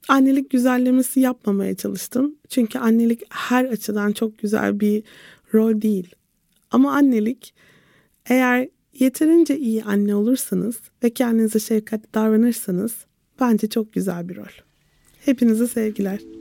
Annelik 0.07 0.49
güzellemesi 0.49 1.19
yapmamaya 1.19 1.75
çalıştım. 1.75 2.35
Çünkü 2.49 2.79
annelik 2.79 3.21
her 3.29 3.65
açıdan 3.65 4.11
çok 4.11 4.37
güzel 4.37 4.79
bir 4.79 5.03
rol 5.53 5.81
değil. 5.81 6.15
Ama 6.71 6.93
annelik 6.93 7.53
eğer 8.25 8.69
yeterince 8.93 9.57
iyi 9.57 9.83
anne 9.83 10.15
olursanız 10.15 10.79
ve 11.03 11.09
kendinize 11.09 11.59
şefkatli 11.59 12.13
davranırsanız 12.13 12.91
bence 13.39 13.69
çok 13.69 13.93
güzel 13.93 14.29
bir 14.29 14.35
rol. 14.35 14.61
Hepinize 15.25 15.67
sevgiler. 15.67 16.40